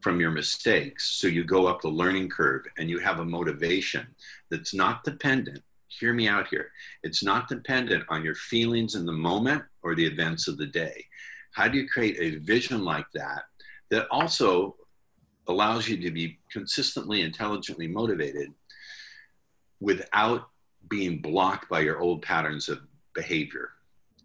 from 0.00 0.20
your 0.20 0.30
mistakes 0.30 1.06
so 1.06 1.26
you 1.26 1.44
go 1.44 1.66
up 1.66 1.80
the 1.80 1.88
learning 1.88 2.28
curve 2.28 2.66
and 2.76 2.90
you 2.90 2.98
have 2.98 3.20
a 3.20 3.24
motivation 3.24 4.06
that's 4.50 4.74
not 4.74 5.04
dependent? 5.04 5.62
Hear 5.88 6.12
me 6.12 6.26
out 6.26 6.48
here. 6.48 6.70
It's 7.04 7.22
not 7.22 7.48
dependent 7.48 8.04
on 8.08 8.24
your 8.24 8.34
feelings 8.34 8.96
in 8.96 9.06
the 9.06 9.12
moment 9.12 9.62
or 9.84 9.94
the 9.94 10.04
events 10.04 10.48
of 10.48 10.58
the 10.58 10.66
day. 10.66 11.04
How 11.52 11.68
do 11.68 11.78
you 11.78 11.88
create 11.88 12.16
a 12.18 12.40
vision 12.40 12.84
like 12.84 13.06
that 13.14 13.44
that 13.90 14.08
also 14.10 14.74
allows 15.46 15.88
you 15.88 15.96
to 15.98 16.10
be 16.10 16.38
consistently 16.50 17.22
intelligently 17.22 17.86
motivated 17.86 18.52
without 19.80 20.48
being 20.88 21.18
blocked 21.18 21.68
by 21.68 21.80
your 21.80 22.00
old 22.00 22.22
patterns 22.22 22.68
of 22.68 22.80
behavior. 23.14 23.70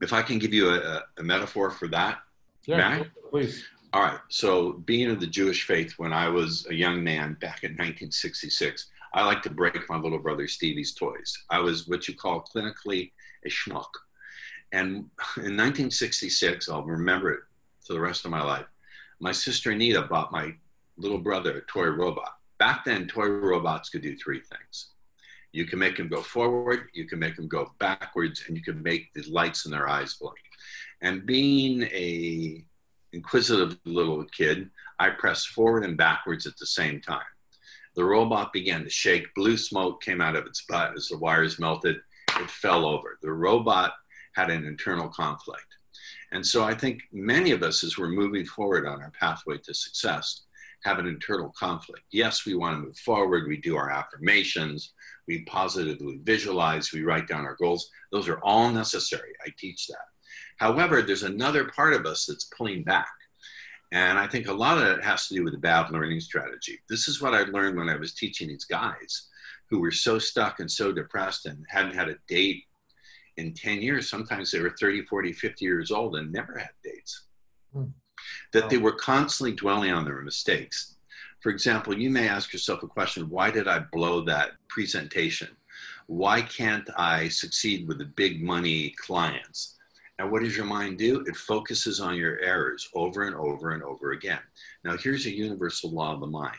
If 0.02 0.13
I 0.13 0.22
can 0.22 0.39
give 0.39 0.54
you 0.54 0.69
a, 0.69 1.04
a 1.17 1.24
metaphor 1.24 1.72
for 1.72 1.88
that, 1.89 2.19
yeah, 2.65 3.04
please. 3.30 3.65
All 3.93 4.02
right. 4.02 4.19
So, 4.30 4.74
being 4.74 5.10
of 5.10 5.19
the 5.19 5.28
Jewish 5.28 5.65
faith, 5.65 5.93
when 5.98 6.13
I 6.13 6.30
was 6.30 6.67
a 6.69 6.76
young 6.76 7.04
man 7.04 7.38
back 7.41 7.63
in 7.63 7.72
1966, 7.72 8.88
I 9.13 9.26
like 9.26 9.41
to 9.43 9.50
break 9.50 9.89
my 9.89 9.98
little 9.98 10.19
brother 10.19 10.48
Stevie's 10.48 10.93
toys. 10.93 11.36
I 11.50 11.60
was 11.60 11.88
what 11.88 12.08
you 12.08 12.15
call 12.15 12.45
clinically 12.56 13.12
a 13.45 13.50
schmuck. 13.50 13.89
And 14.71 14.95
in 15.38 15.58
1966, 15.58 16.69
I'll 16.69 16.84
remember 16.84 17.32
it 17.32 17.41
for 17.86 17.93
the 17.93 17.99
rest 17.99 18.25
of 18.25 18.32
my 18.32 18.41
life 18.41 18.65
my 19.19 19.32
sister 19.32 19.71
Anita 19.71 20.03
bought 20.03 20.32
my 20.32 20.53
little 20.97 21.17
brother 21.17 21.58
a 21.58 21.62
toy 21.62 21.88
robot. 21.88 22.36
Back 22.58 22.86
then, 22.86 23.08
toy 23.08 23.27
robots 23.27 23.89
could 23.89 24.01
do 24.01 24.15
three 24.17 24.41
things. 24.41 24.91
You 25.51 25.65
can 25.65 25.79
make 25.79 25.97
them 25.97 26.10
go 26.10 26.21
forward, 26.21 26.89
you 26.93 27.05
can 27.05 27.19
make 27.19 27.36
them 27.36 27.47
go 27.47 27.71
backwards, 27.79 28.43
and 28.47 28.55
you 28.55 28.63
can 28.63 28.82
make 28.84 29.12
the 29.13 29.23
lights 29.23 29.65
in 29.65 29.71
their 29.71 29.89
eyes 29.89 30.15
blink. 30.15 30.38
And 31.01 31.25
being 31.25 31.84
a 31.84 32.63
inquisitive 33.12 33.77
little 33.86 34.23
kid, 34.25 34.69
I 34.99 35.10
pressed 35.10 35.49
forward 35.49 35.84
and 35.84 35.97
backwards 35.97 36.45
at 36.45 36.58
the 36.58 36.67
same 36.67 37.01
time. 37.01 37.21
The 37.95 38.05
robot 38.05 38.53
began 38.53 38.84
to 38.84 38.89
shake. 38.89 39.34
Blue 39.34 39.58
smoke 39.58 40.03
came 40.03 40.21
out 40.21 40.36
of 40.36 40.45
its 40.45 40.63
butt 40.69 40.93
as 40.95 41.08
the 41.08 41.17
wires 41.17 41.60
melted. 41.60 41.97
It 42.38 42.49
fell 42.49 42.86
over. 42.86 43.17
The 43.21 43.32
robot 43.32 43.93
had 44.39 44.49
an 44.49 44.65
internal 44.65 45.10
conflict. 45.10 45.65
And 46.32 46.45
so 46.45 46.63
I 46.63 46.73
think 46.73 47.02
many 47.12 47.52
of 47.52 47.62
us, 47.62 47.84
as 47.84 47.97
we're 47.97 48.08
moving 48.10 48.45
forward 48.45 48.88
on 48.88 49.02
our 49.02 49.12
pathway 49.19 49.58
to 49.58 49.73
success, 49.73 50.43
have 50.86 50.97
an 50.97 51.08
internal 51.08 51.52
conflict. 51.60 52.06
Yes, 52.12 52.45
we 52.45 52.56
want 52.56 52.75
to 52.75 52.86
move 52.86 52.97
forward. 52.97 53.49
We 53.49 53.58
do 53.58 53.75
our 53.75 53.89
affirmations. 53.89 54.93
We 55.28 55.43
positively 55.43 56.21
visualize. 56.23 56.93
We 56.93 57.04
write 57.04 57.28
down 57.28 57.45
our 57.45 57.58
goals. 57.60 57.89
Those 58.13 58.30
are 58.30 58.39
all 58.43 58.71
necessary. 58.71 59.34
I 59.45 59.49
teach 59.58 59.88
that. 59.88 60.08
However, 60.58 61.02
there's 61.02 61.23
another 61.23 61.65
part 61.65 61.93
of 61.93 62.06
us 62.06 62.25
that's 62.25 62.52
pulling 62.58 62.84
back. 62.84 63.12
And 63.91 64.17
I 64.17 64.28
think 64.28 64.47
a 64.47 64.54
lot 64.54 64.78
of 64.78 64.84
it 64.86 65.04
has 65.04 65.28
to 65.28 65.34
do 65.34 65.43
with 65.43 65.54
the 65.54 65.60
bad 65.60 65.91
learning 65.91 66.21
strategy. 66.21 66.80
This 66.88 67.10
is 67.10 67.21
what 67.21 67.34
I 67.34 67.41
learned 67.41 67.78
when 67.78 67.89
I 67.89 67.97
was 67.97 68.13
teaching 68.13 68.47
these 68.47 68.65
guys 68.65 69.28
who 69.69 69.80
were 69.80 69.91
so 69.91 70.17
stuck 70.17 70.60
and 70.60 70.71
so 70.71 70.93
depressed 70.93 71.45
and 71.45 71.65
hadn't 71.67 71.95
had 71.95 72.08
a 72.08 72.15
date 72.28 72.63
in 73.39 73.54
10 73.54 73.82
years. 73.82 74.10
Sometimes 74.10 74.52
they 74.52 74.60
were 74.60 74.75
30, 74.80 75.04
40, 75.06 75.34
50 75.34 75.65
years 75.65 75.91
old 75.91 76.15
and 76.15 76.32
never 76.32 76.58
had 76.58 76.69
dates. 76.84 77.28
Hmm. 77.73 77.86
That 78.54 78.69
they 78.69 78.78
were 78.78 78.93
constantly 78.93 79.56
dwelling 79.56 79.91
on 79.91 80.06
their 80.06 80.21
mistakes. 80.21 80.95
For 81.41 81.49
example, 81.49 81.97
you 81.97 82.10
may 82.10 82.28
ask 82.28 82.52
yourself 82.52 82.84
a 82.84 82.88
question 82.88 83.30
why 83.30 83.49
did 83.49 83.67
I 83.67 83.80
blow 83.91 84.21
that 84.25 84.52
presentation? 84.67 85.49
Why 86.08 86.41
can't 86.41 86.89
I 86.97 87.30
succeed 87.30 87.88
with 87.88 87.99
the 87.99 88.06
big 88.06 88.43
money 88.43 88.93
clients? 88.97 89.78
And 90.17 90.30
what 90.30 90.43
does 90.43 90.58
your 90.58 90.65
mind 90.65 90.97
do? 90.97 91.23
It 91.28 91.36
focuses 91.38 92.02
on 92.02 92.15
your 92.15 92.39
errors 92.39 92.89
over 92.93 93.23
and 93.23 93.36
over 93.36 93.71
and 93.71 93.84
over 93.84 94.12
again. 94.12 94.41
Now, 94.84 94.97
here's 94.97 95.25
a 95.25 95.36
universal 95.36 95.91
law 95.91 96.13
of 96.13 96.19
the 96.19 96.28
mind 96.28 96.58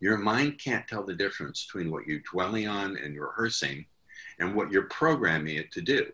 your 0.00 0.18
mind 0.18 0.58
can't 0.58 0.86
tell 0.88 1.04
the 1.04 1.14
difference 1.14 1.64
between 1.64 1.90
what 1.92 2.08
you're 2.08 2.22
dwelling 2.30 2.66
on 2.66 2.96
and 2.96 3.18
rehearsing 3.18 3.86
and 4.42 4.54
what 4.56 4.72
you're 4.72 4.82
programming 4.82 5.56
it 5.56 5.70
to 5.72 5.80
do. 5.80 6.06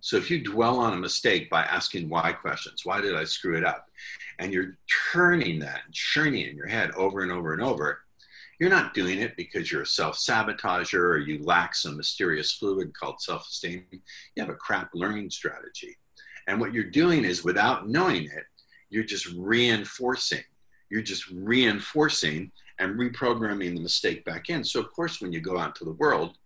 So 0.00 0.16
if 0.16 0.30
you 0.30 0.42
dwell 0.42 0.78
on 0.80 0.94
a 0.94 1.00
mistake 1.00 1.48
by 1.50 1.62
asking 1.62 2.08
why 2.08 2.32
questions, 2.32 2.84
why 2.84 3.00
did 3.00 3.14
I 3.14 3.24
screw 3.24 3.56
it 3.56 3.64
up? 3.64 3.88
And 4.38 4.52
you're 4.52 4.78
turning 5.12 5.60
that 5.60 5.82
and 5.84 5.94
churning 5.94 6.48
in 6.48 6.56
your 6.56 6.66
head 6.66 6.90
over 6.96 7.20
and 7.20 7.30
over 7.30 7.52
and 7.52 7.62
over, 7.62 8.00
you're 8.58 8.70
not 8.70 8.94
doing 8.94 9.20
it 9.20 9.36
because 9.36 9.70
you're 9.70 9.82
a 9.82 9.86
self 9.86 10.16
sabotager 10.16 10.94
or 10.94 11.18
you 11.18 11.44
lack 11.44 11.74
some 11.74 11.96
mysterious 11.96 12.52
fluid 12.52 12.92
called 12.94 13.20
self 13.20 13.46
esteem. 13.48 13.84
You 13.92 14.00
have 14.38 14.48
a 14.48 14.54
crap 14.54 14.90
learning 14.94 15.30
strategy. 15.30 15.96
And 16.48 16.58
what 16.58 16.72
you're 16.72 16.84
doing 16.84 17.24
is 17.24 17.44
without 17.44 17.88
knowing 17.88 18.24
it, 18.24 18.44
you're 18.90 19.04
just 19.04 19.26
reinforcing. 19.36 20.42
You're 20.90 21.02
just 21.02 21.28
reinforcing 21.30 22.50
and 22.78 22.98
reprogramming 22.98 23.74
the 23.74 23.82
mistake 23.82 24.24
back 24.24 24.48
in. 24.48 24.64
So, 24.64 24.80
of 24.80 24.92
course, 24.92 25.20
when 25.20 25.32
you 25.32 25.40
go 25.40 25.58
out 25.58 25.76
to 25.76 25.84
the 25.84 25.92
world, 25.92 26.36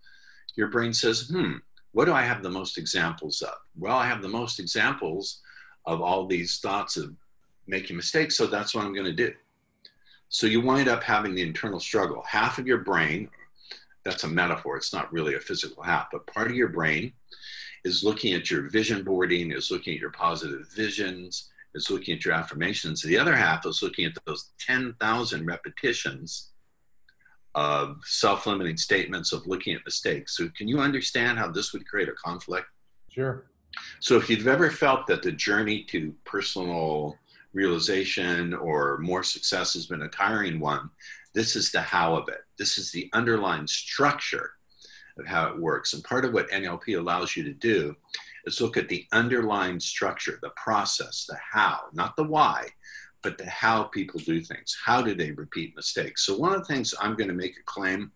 your 0.56 0.68
brain 0.68 0.92
says, 0.92 1.28
hmm, 1.28 1.54
what 1.92 2.06
do 2.06 2.12
I 2.12 2.22
have 2.22 2.42
the 2.42 2.50
most 2.50 2.78
examples 2.78 3.42
of? 3.42 3.54
Well, 3.78 3.96
I 3.96 4.06
have 4.06 4.22
the 4.22 4.28
most 4.28 4.58
examples 4.58 5.40
of 5.84 6.00
all 6.00 6.26
these 6.26 6.58
thoughts 6.58 6.96
of 6.96 7.14
making 7.66 7.96
mistakes, 7.96 8.36
so 8.36 8.46
that's 8.46 8.74
what 8.74 8.84
I'm 8.84 8.94
going 8.94 9.06
to 9.06 9.12
do. 9.12 9.32
So 10.28 10.46
you 10.46 10.60
wind 10.60 10.88
up 10.88 11.02
having 11.02 11.34
the 11.34 11.42
internal 11.42 11.80
struggle. 11.80 12.22
Half 12.26 12.58
of 12.58 12.66
your 12.66 12.78
brain, 12.78 13.28
that's 14.04 14.24
a 14.24 14.28
metaphor, 14.28 14.76
it's 14.76 14.92
not 14.92 15.12
really 15.12 15.34
a 15.34 15.40
physical 15.40 15.82
half, 15.82 16.08
but 16.10 16.26
part 16.26 16.50
of 16.50 16.56
your 16.56 16.68
brain 16.68 17.12
is 17.84 18.02
looking 18.02 18.34
at 18.34 18.50
your 18.50 18.68
vision 18.68 19.04
boarding, 19.04 19.52
is 19.52 19.70
looking 19.70 19.94
at 19.94 20.00
your 20.00 20.10
positive 20.10 20.68
visions, 20.74 21.50
is 21.74 21.90
looking 21.90 22.16
at 22.16 22.24
your 22.24 22.34
affirmations. 22.34 23.02
The 23.02 23.18
other 23.18 23.36
half 23.36 23.64
is 23.66 23.82
looking 23.82 24.06
at 24.06 24.12
those 24.26 24.50
10,000 24.66 25.46
repetitions 25.46 26.50
of 27.56 27.96
self 28.04 28.46
limiting 28.46 28.76
statements, 28.76 29.32
of 29.32 29.46
looking 29.46 29.74
at 29.74 29.84
mistakes. 29.84 30.36
So, 30.36 30.48
can 30.56 30.68
you 30.68 30.78
understand 30.78 31.38
how 31.38 31.50
this 31.50 31.72
would 31.72 31.88
create 31.88 32.08
a 32.08 32.12
conflict? 32.12 32.66
Sure. 33.10 33.46
So, 34.00 34.16
if 34.16 34.30
you've 34.30 34.46
ever 34.46 34.70
felt 34.70 35.06
that 35.08 35.22
the 35.22 35.32
journey 35.32 35.82
to 35.84 36.14
personal 36.24 37.18
realization 37.54 38.52
or 38.52 38.98
more 38.98 39.22
success 39.22 39.72
has 39.72 39.86
been 39.86 40.02
a 40.02 40.08
tiring 40.08 40.60
one, 40.60 40.90
this 41.34 41.56
is 41.56 41.72
the 41.72 41.80
how 41.80 42.14
of 42.14 42.28
it. 42.28 42.42
This 42.58 42.76
is 42.76 42.92
the 42.92 43.08
underlying 43.14 43.66
structure 43.66 44.50
of 45.18 45.26
how 45.26 45.48
it 45.48 45.58
works. 45.58 45.94
And 45.94 46.04
part 46.04 46.26
of 46.26 46.34
what 46.34 46.50
NLP 46.50 46.98
allows 46.98 47.36
you 47.36 47.42
to 47.44 47.54
do 47.54 47.96
is 48.44 48.60
look 48.60 48.76
at 48.76 48.90
the 48.90 49.06
underlying 49.12 49.80
structure, 49.80 50.38
the 50.42 50.52
process, 50.62 51.24
the 51.26 51.38
how, 51.52 51.80
not 51.94 52.16
the 52.16 52.24
why, 52.24 52.68
but 53.26 53.38
the 53.38 53.50
how 53.50 53.82
people 53.82 54.20
do 54.20 54.40
things. 54.40 54.78
How 54.84 55.02
do 55.02 55.12
they 55.12 55.32
repeat 55.32 55.74
mistakes? 55.74 56.24
So, 56.24 56.36
one 56.36 56.52
of 56.52 56.60
the 56.60 56.72
things 56.72 56.94
I'm 57.00 57.16
going 57.16 57.26
to 57.26 57.34
make 57.34 57.56
a 57.58 57.64
claim 57.64 58.12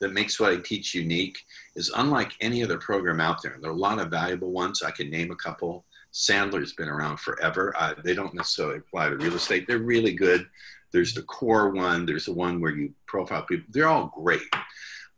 that 0.00 0.12
makes 0.12 0.38
what 0.38 0.52
I 0.52 0.56
teach 0.58 0.94
unique 0.94 1.38
is 1.74 1.90
unlike 1.96 2.32
any 2.42 2.62
other 2.62 2.76
program 2.76 3.18
out 3.18 3.42
there. 3.42 3.56
There 3.58 3.70
are 3.70 3.74
a 3.74 3.76
lot 3.78 3.98
of 3.98 4.10
valuable 4.10 4.52
ones. 4.52 4.82
I 4.82 4.90
can 4.90 5.08
name 5.08 5.30
a 5.30 5.36
couple. 5.36 5.86
Sandler's 6.12 6.74
been 6.74 6.90
around 6.90 7.18
forever. 7.18 7.72
Uh, 7.78 7.94
they 8.04 8.12
don't 8.12 8.34
necessarily 8.34 8.76
apply 8.76 9.08
to 9.08 9.16
real 9.16 9.36
estate. 9.36 9.66
They're 9.66 9.78
really 9.78 10.12
good. 10.12 10.46
There's 10.92 11.14
the 11.14 11.22
core 11.22 11.70
one. 11.70 12.04
There's 12.04 12.26
the 12.26 12.34
one 12.34 12.60
where 12.60 12.76
you 12.76 12.92
profile 13.06 13.46
people. 13.46 13.64
They're 13.70 13.88
all 13.88 14.12
great, 14.14 14.52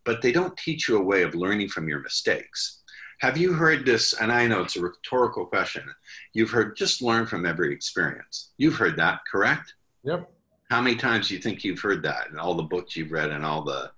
but 0.05 0.23
they 0.23 0.31
don't 0.31 0.57
teach 0.57 0.89
you 0.89 0.97
a 0.97 1.03
way 1.03 1.23
of 1.23 1.35
learning 1.35 1.71
from 1.71 1.89
your 1.89 1.99
mistakes. 1.99 2.80
Have 3.21 3.37
you 3.37 3.53
heard 3.53 3.85
this? 3.85 4.15
And 4.15 4.33
I 4.33 4.47
know 4.47 4.63
it's 4.63 4.77
a 4.77 4.81
rhetorical 4.81 5.45
question. 5.45 5.85
You've 6.33 6.51
heard 6.51 6.75
just 6.75 7.03
learn 7.03 7.27
from 7.27 7.45
every 7.45 7.73
experience. 7.73 8.53
You've 8.57 8.77
heard 8.77 8.97
that, 8.97 9.21
correct? 9.31 9.75
Yep. 10.05 10.31
How 10.71 10.81
many 10.81 10.97
times 10.97 11.29
do 11.29 11.35
you 11.35 11.41
think 11.41 11.63
you've 11.63 11.81
heard 11.81 12.03
that 12.03 12.29
in 12.31 12.39
all 12.39 12.55
the 12.55 12.63
books 12.63 12.97
you've 12.97 13.13
read 13.13 13.31
and 13.31 13.45
all 13.45 13.63
the. 13.63 13.91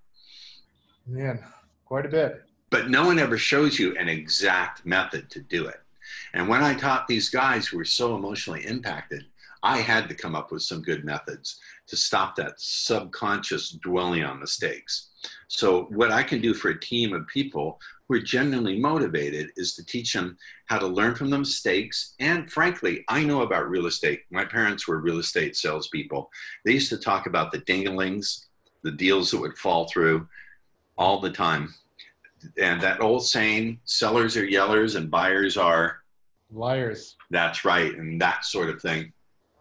Man, 1.06 1.44
quite 1.84 2.04
a 2.04 2.08
bit. 2.08 2.42
But 2.70 2.90
no 2.90 3.06
one 3.06 3.20
ever 3.20 3.38
shows 3.38 3.78
you 3.78 3.96
an 3.96 4.08
exact 4.08 4.84
method 4.84 5.30
to 5.30 5.40
do 5.40 5.66
it. 5.66 5.80
And 6.34 6.48
when 6.48 6.64
I 6.64 6.74
taught 6.74 7.06
these 7.06 7.28
guys 7.28 7.66
who 7.66 7.76
were 7.76 7.84
so 7.84 8.16
emotionally 8.16 8.66
impacted, 8.66 9.26
I 9.62 9.78
had 9.78 10.08
to 10.08 10.14
come 10.14 10.34
up 10.34 10.50
with 10.50 10.62
some 10.62 10.82
good 10.82 11.04
methods 11.04 11.60
to 11.86 11.96
stop 11.96 12.34
that 12.36 12.54
subconscious 12.56 13.70
dwelling 13.70 14.24
on 14.24 14.40
mistakes. 14.40 15.10
So, 15.46 15.84
what 15.90 16.10
I 16.10 16.24
can 16.24 16.40
do 16.40 16.52
for 16.54 16.70
a 16.70 16.80
team 16.80 17.12
of 17.12 17.28
people 17.28 17.78
who 18.08 18.16
are 18.16 18.20
genuinely 18.20 18.78
motivated 18.78 19.50
is 19.56 19.74
to 19.74 19.84
teach 19.84 20.12
them 20.12 20.36
how 20.66 20.78
to 20.78 20.86
learn 20.86 21.14
from 21.14 21.30
the 21.30 21.38
mistakes. 21.38 22.14
And 22.20 22.50
frankly, 22.50 23.04
I 23.08 23.24
know 23.24 23.42
about 23.42 23.70
real 23.70 23.86
estate. 23.86 24.22
My 24.30 24.44
parents 24.44 24.86
were 24.86 24.98
real 24.98 25.18
estate 25.18 25.56
salespeople. 25.56 26.30
They 26.64 26.72
used 26.72 26.90
to 26.90 26.98
talk 26.98 27.26
about 27.26 27.52
the 27.52 27.60
dinglings, 27.60 28.46
the 28.82 28.92
deals 28.92 29.30
that 29.30 29.40
would 29.40 29.56
fall 29.56 29.88
through 29.88 30.26
all 30.98 31.20
the 31.20 31.30
time 31.30 31.74
and 32.58 32.80
that 32.80 33.00
old 33.00 33.26
saying, 33.26 33.80
sellers 33.84 34.36
are 34.36 34.46
yellers 34.46 34.96
and 34.96 35.10
buyers 35.10 35.56
are 35.56 36.02
liars. 36.50 37.16
That's 37.30 37.64
right, 37.64 37.94
and 37.94 38.20
that 38.20 38.44
sort 38.44 38.68
of 38.68 38.80
thing. 38.80 39.12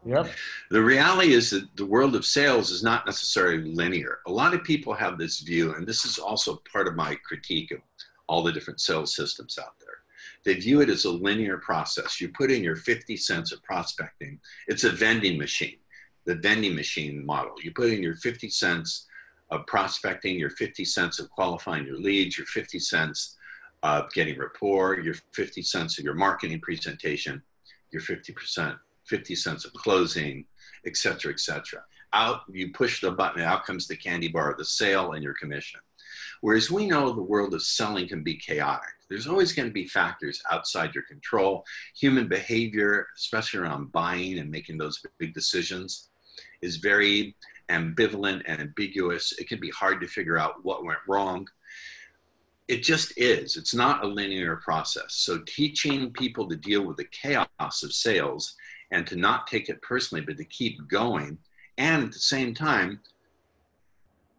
Yep. 0.06 0.30
The 0.72 0.82
reality 0.82 1.34
is 1.34 1.52
that 1.52 1.76
the 1.76 1.86
world 1.86 2.16
of 2.16 2.26
sales 2.26 2.72
is 2.72 2.82
not 2.82 3.06
necessarily 3.06 3.64
linear. 3.72 4.20
A 4.26 4.32
lot 4.32 4.54
of 4.56 4.64
people 4.64 4.94
have 4.94 5.18
this 5.18 5.42
view, 5.42 5.76
and 5.76 5.86
this 5.86 6.06
is 6.06 6.18
also 6.18 6.62
part 6.72 6.88
of 6.88 6.96
my 6.96 7.16
critique 7.24 7.72
of 7.72 7.80
all 8.32 8.42
the 8.42 8.52
different 8.54 8.80
sales 8.80 9.14
systems 9.14 9.60
out 9.60 9.76
there. 9.82 9.90
They 10.46 10.54
view 10.54 10.80
it 10.80 10.90
as 10.90 11.04
a 11.04 11.12
linear 11.12 11.58
process. 11.58 12.22
You 12.22 12.30
put 12.30 12.50
in 12.50 12.64
your 12.64 12.78
50 12.78 13.18
cents 13.18 13.52
of 13.52 13.62
prospecting, 13.62 14.40
it's 14.68 14.86
a 14.86 14.90
vending 14.90 15.38
machine, 15.38 15.80
the 16.26 16.36
vending 16.36 16.74
machine 16.74 17.26
model. 17.26 17.56
You 17.62 17.72
put 17.74 17.90
in 17.90 18.02
your 18.02 18.16
50 18.16 18.50
cents 18.50 19.06
of 19.50 19.68
prospecting, 19.68 20.40
your 20.40 20.50
50 20.52 20.86
cents 20.86 21.20
of 21.20 21.30
qualifying 21.30 21.86
your 21.86 21.98
leads, 21.98 22.38
your 22.38 22.48
50 22.48 22.80
cents 22.80 23.36
of 23.84 24.10
getting 24.14 24.40
rapport, 24.40 25.02
your 25.02 25.16
50 25.34 25.62
cents 25.62 26.00
of 26.00 26.06
your 26.06 26.14
marketing 26.14 26.62
presentation, 26.62 27.44
your 27.92 28.02
50%, 28.02 28.78
50 29.08 29.36
cents 29.36 29.66
of 29.66 29.74
closing, 29.74 30.46
et 30.86 30.96
cetera, 30.96 31.34
et 31.34 31.40
cetera. 31.42 31.84
Out, 32.14 32.44
you 32.50 32.72
push 32.72 33.02
the 33.02 33.12
button, 33.12 33.42
out 33.42 33.66
comes 33.66 33.88
the 33.88 33.98
candy 33.98 34.30
bar, 34.30 34.56
the 34.58 34.64
sale, 34.64 35.12
and 35.14 35.24
your 35.24 35.34
commission. 35.34 35.82
Whereas 36.42 36.72
we 36.72 36.88
know 36.88 37.12
the 37.12 37.22
world 37.22 37.54
of 37.54 37.62
selling 37.62 38.08
can 38.08 38.24
be 38.24 38.36
chaotic. 38.36 38.90
There's 39.10 39.28
always 39.28 39.54
going 39.54 39.68
to 39.68 39.74
be 39.74 39.88
factors 39.88 40.42
outside 40.52 40.96
your 40.96 41.04
control. 41.04 41.64
Human 41.98 42.28
behavior, 42.28 43.08
especially 43.16 43.60
around 43.60 43.92
buying 43.92 44.40
and 44.40 44.50
making 44.50 44.78
those 44.78 45.04
big 45.20 45.34
decisions, 45.34 46.10
is 46.62 46.78
very 46.78 47.36
ambivalent 47.70 48.42
and 48.48 48.60
ambiguous. 48.60 49.34
It 49.40 49.48
can 49.48 49.60
be 49.60 49.70
hard 49.70 50.02
to 50.02 50.08
figure 50.08 50.38
out 50.38 50.66
what 50.66 50.84
went 50.84 51.00
wrong. 51.08 51.48
It 52.68 52.84
just 52.84 53.14
is. 53.18 53.58
It's 53.58 53.76
not 53.76 54.04
a 54.04 54.08
linear 54.08 54.56
process. 54.58 55.16
So, 55.16 55.40
teaching 55.46 56.12
people 56.12 56.48
to 56.50 56.56
deal 56.56 56.86
with 56.86 56.98
the 56.98 57.08
chaos 57.12 57.84
of 57.84 57.94
sales 57.94 58.56
and 58.92 59.06
to 59.08 59.16
not 59.16 59.48
take 59.48 59.70
it 59.70 59.82
personally, 59.82 60.24
but 60.24 60.38
to 60.38 60.46
keep 60.46 60.88
going, 60.88 61.38
and 61.78 62.06
at 62.06 62.12
the 62.12 62.20
same 62.20 62.54
time, 62.54 63.00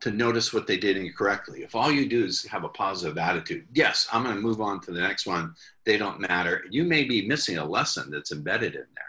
to 0.03 0.11
notice 0.11 0.53
what 0.53 0.67
they 0.67 0.77
did 0.77 0.97
incorrectly. 0.97 1.63
If 1.63 1.77
all 1.77 1.91
you 1.91 2.09
do 2.09 2.25
is 2.25 2.45
have 2.47 2.65
a 2.65 2.69
positive 2.69 3.17
attitude, 3.19 3.67
yes, 3.73 4.09
I'm 4.13 4.25
going 4.25 4.35
to 4.35 4.41
move 4.43 4.61
on 4.61 4.81
to 4.81 4.91
the 4.91 5.01
next 5.01 5.27
one, 5.27 5.55
they 5.85 5.97
don't 5.97 6.21
matter. 6.21 6.65
You 6.71 6.83
may 6.83 7.05
be 7.05 7.27
missing 7.27 7.59
a 7.59 7.65
lesson 7.65 8.11
that's 8.11 8.33
embedded 8.33 8.75
in 8.75 8.87
there. 8.97 9.05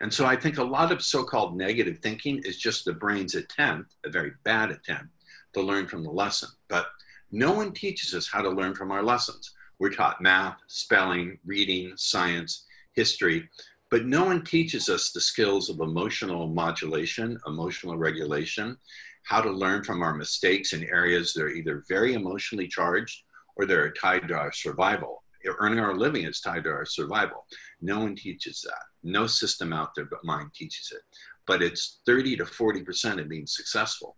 And 0.00 0.12
so 0.12 0.26
I 0.26 0.34
think 0.34 0.58
a 0.58 0.64
lot 0.64 0.90
of 0.90 1.02
so 1.02 1.22
called 1.22 1.56
negative 1.56 2.00
thinking 2.00 2.42
is 2.44 2.58
just 2.58 2.84
the 2.84 2.92
brain's 2.92 3.36
attempt, 3.36 3.94
a 4.04 4.10
very 4.10 4.32
bad 4.42 4.72
attempt, 4.72 5.06
to 5.52 5.62
learn 5.62 5.86
from 5.86 6.02
the 6.02 6.10
lesson. 6.10 6.48
But 6.66 6.86
no 7.30 7.52
one 7.52 7.72
teaches 7.72 8.12
us 8.12 8.28
how 8.28 8.42
to 8.42 8.50
learn 8.50 8.74
from 8.74 8.90
our 8.90 9.04
lessons. 9.04 9.54
We're 9.78 9.90
taught 9.90 10.20
math, 10.20 10.56
spelling, 10.66 11.38
reading, 11.46 11.92
science, 11.94 12.64
history, 12.94 13.48
but 13.88 14.06
no 14.06 14.24
one 14.24 14.42
teaches 14.42 14.88
us 14.88 15.12
the 15.12 15.20
skills 15.20 15.70
of 15.70 15.78
emotional 15.78 16.48
modulation, 16.48 17.38
emotional 17.46 17.96
regulation, 17.96 18.76
how 19.24 19.40
to 19.40 19.50
learn 19.50 19.84
from 19.84 20.02
our 20.02 20.14
mistakes 20.14 20.72
in 20.72 20.84
areas 20.84 21.32
that 21.32 21.44
are 21.44 21.50
either 21.50 21.84
very 21.88 22.14
emotionally 22.14 22.68
charged 22.68 23.22
or 23.56 23.66
that 23.66 23.76
are 23.76 23.92
tied 23.92 24.28
to 24.28 24.34
our 24.34 24.52
survival 24.52 25.22
earning 25.58 25.80
our 25.80 25.94
living 25.94 26.24
is 26.24 26.40
tied 26.40 26.64
to 26.64 26.70
our 26.70 26.84
survival. 26.84 27.46
No 27.80 28.00
one 28.00 28.14
teaches 28.14 28.62
that. 28.62 28.82
No 29.02 29.26
system 29.26 29.72
out 29.72 29.94
there 29.94 30.04
but 30.04 30.24
mine 30.24 30.50
teaches 30.54 30.92
it. 30.94 31.02
But 31.46 31.62
it's 31.62 32.00
30 32.06 32.36
to 32.36 32.44
40% 32.44 33.20
of 33.20 33.28
being 33.28 33.46
successful. 33.46 34.16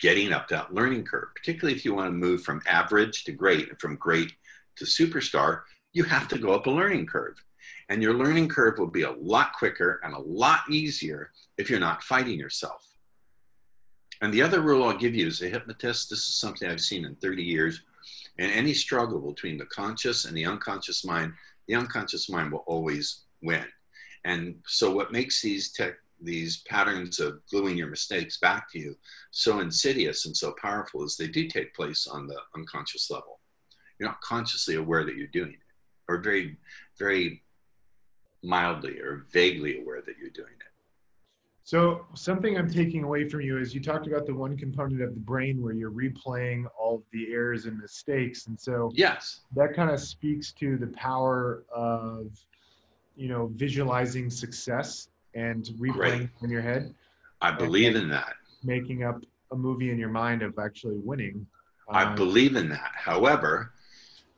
Getting 0.00 0.32
up 0.32 0.48
that 0.48 0.74
learning 0.74 1.04
curve, 1.04 1.28
particularly 1.34 1.76
if 1.76 1.84
you 1.84 1.94
want 1.94 2.08
to 2.08 2.12
move 2.12 2.42
from 2.42 2.62
average 2.66 3.24
to 3.24 3.32
great 3.32 3.68
and 3.68 3.78
from 3.78 3.96
great 3.96 4.32
to 4.76 4.84
superstar, 4.84 5.62
you 5.92 6.04
have 6.04 6.28
to 6.28 6.38
go 6.38 6.52
up 6.52 6.66
a 6.66 6.70
learning 6.70 7.06
curve. 7.06 7.36
And 7.88 8.02
your 8.02 8.14
learning 8.14 8.48
curve 8.48 8.78
will 8.78 8.88
be 8.88 9.02
a 9.02 9.12
lot 9.12 9.52
quicker 9.52 10.00
and 10.02 10.14
a 10.14 10.18
lot 10.18 10.60
easier 10.70 11.30
if 11.58 11.68
you're 11.68 11.78
not 11.78 12.02
fighting 12.02 12.38
yourself. 12.38 12.84
And 14.22 14.32
the 14.32 14.40
other 14.40 14.60
rule 14.60 14.84
I'll 14.84 14.96
give 14.96 15.16
you 15.16 15.26
as 15.26 15.42
a 15.42 15.48
hypnotist, 15.48 16.08
this 16.08 16.20
is 16.20 16.36
something 16.36 16.70
I've 16.70 16.80
seen 16.80 17.04
in 17.04 17.16
30 17.16 17.42
years. 17.42 17.82
In 18.38 18.50
any 18.50 18.72
struggle 18.72 19.20
between 19.20 19.58
the 19.58 19.66
conscious 19.66 20.24
and 20.24 20.36
the 20.36 20.46
unconscious 20.46 21.04
mind, 21.04 21.32
the 21.66 21.74
unconscious 21.74 22.30
mind 22.30 22.52
will 22.52 22.64
always 22.68 23.22
win. 23.42 23.64
And 24.24 24.54
so, 24.64 24.92
what 24.92 25.10
makes 25.10 25.42
these 25.42 25.72
tech, 25.72 25.94
these 26.20 26.58
patterns 26.68 27.18
of 27.18 27.44
gluing 27.50 27.76
your 27.76 27.88
mistakes 27.88 28.38
back 28.38 28.70
to 28.70 28.78
you 28.78 28.96
so 29.32 29.58
insidious 29.58 30.24
and 30.24 30.36
so 30.36 30.54
powerful 30.62 31.02
is 31.02 31.16
they 31.16 31.26
do 31.26 31.48
take 31.48 31.74
place 31.74 32.06
on 32.06 32.28
the 32.28 32.38
unconscious 32.54 33.10
level. 33.10 33.40
You're 33.98 34.08
not 34.08 34.20
consciously 34.20 34.76
aware 34.76 35.04
that 35.04 35.16
you're 35.16 35.26
doing 35.26 35.52
it, 35.52 35.58
or 36.08 36.18
very, 36.18 36.56
very 36.96 37.42
mildly 38.44 39.00
or 39.00 39.26
vaguely 39.32 39.80
aware 39.80 40.00
that 40.00 40.16
you're 40.20 40.30
doing 40.30 40.54
it. 40.60 40.61
So 41.64 42.06
something 42.14 42.58
I'm 42.58 42.70
taking 42.70 43.04
away 43.04 43.28
from 43.28 43.40
you 43.40 43.58
is 43.58 43.74
you 43.74 43.80
talked 43.80 44.06
about 44.06 44.26
the 44.26 44.34
one 44.34 44.56
component 44.56 45.00
of 45.00 45.14
the 45.14 45.20
brain 45.20 45.62
where 45.62 45.72
you're 45.72 45.92
replaying 45.92 46.64
all 46.78 47.04
the 47.12 47.32
errors 47.32 47.66
and 47.66 47.78
mistakes, 47.78 48.46
and 48.46 48.58
so 48.58 48.90
yes, 48.94 49.40
that 49.54 49.74
kind 49.74 49.90
of 49.90 50.00
speaks 50.00 50.52
to 50.54 50.76
the 50.76 50.88
power 50.88 51.64
of 51.72 52.26
you 53.14 53.28
know 53.28 53.50
visualizing 53.54 54.28
success 54.28 55.08
and 55.34 55.66
replaying 55.78 56.28
in 56.42 56.50
your 56.50 56.62
head. 56.62 56.92
I 57.40 57.52
believe 57.52 57.94
in 57.94 58.08
that. 58.10 58.34
Making 58.64 59.04
up 59.04 59.22
a 59.52 59.56
movie 59.56 59.90
in 59.90 59.98
your 59.98 60.08
mind 60.08 60.42
of 60.42 60.58
actually 60.58 60.98
winning. 60.98 61.46
I 61.88 62.04
uh, 62.04 62.16
believe 62.16 62.56
in 62.56 62.68
that. 62.70 62.90
However, 62.96 63.72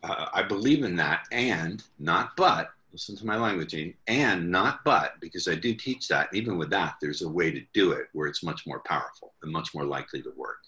uh, 0.02 0.26
I 0.32 0.42
believe 0.42 0.84
in 0.84 0.96
that, 0.96 1.26
and 1.32 1.82
not 1.98 2.36
but 2.36 2.73
listen 2.94 3.16
to 3.16 3.26
my 3.26 3.34
languaging, 3.34 3.92
and 4.06 4.48
not 4.48 4.84
but, 4.84 5.14
because 5.20 5.48
I 5.48 5.56
do 5.56 5.74
teach 5.74 6.06
that. 6.06 6.28
Even 6.32 6.56
with 6.56 6.70
that, 6.70 6.94
there's 7.02 7.22
a 7.22 7.28
way 7.28 7.50
to 7.50 7.60
do 7.72 7.90
it 7.90 8.06
where 8.12 8.28
it's 8.28 8.44
much 8.44 8.68
more 8.68 8.78
powerful 8.86 9.34
and 9.42 9.52
much 9.52 9.74
more 9.74 9.84
likely 9.84 10.22
to 10.22 10.32
work. 10.36 10.58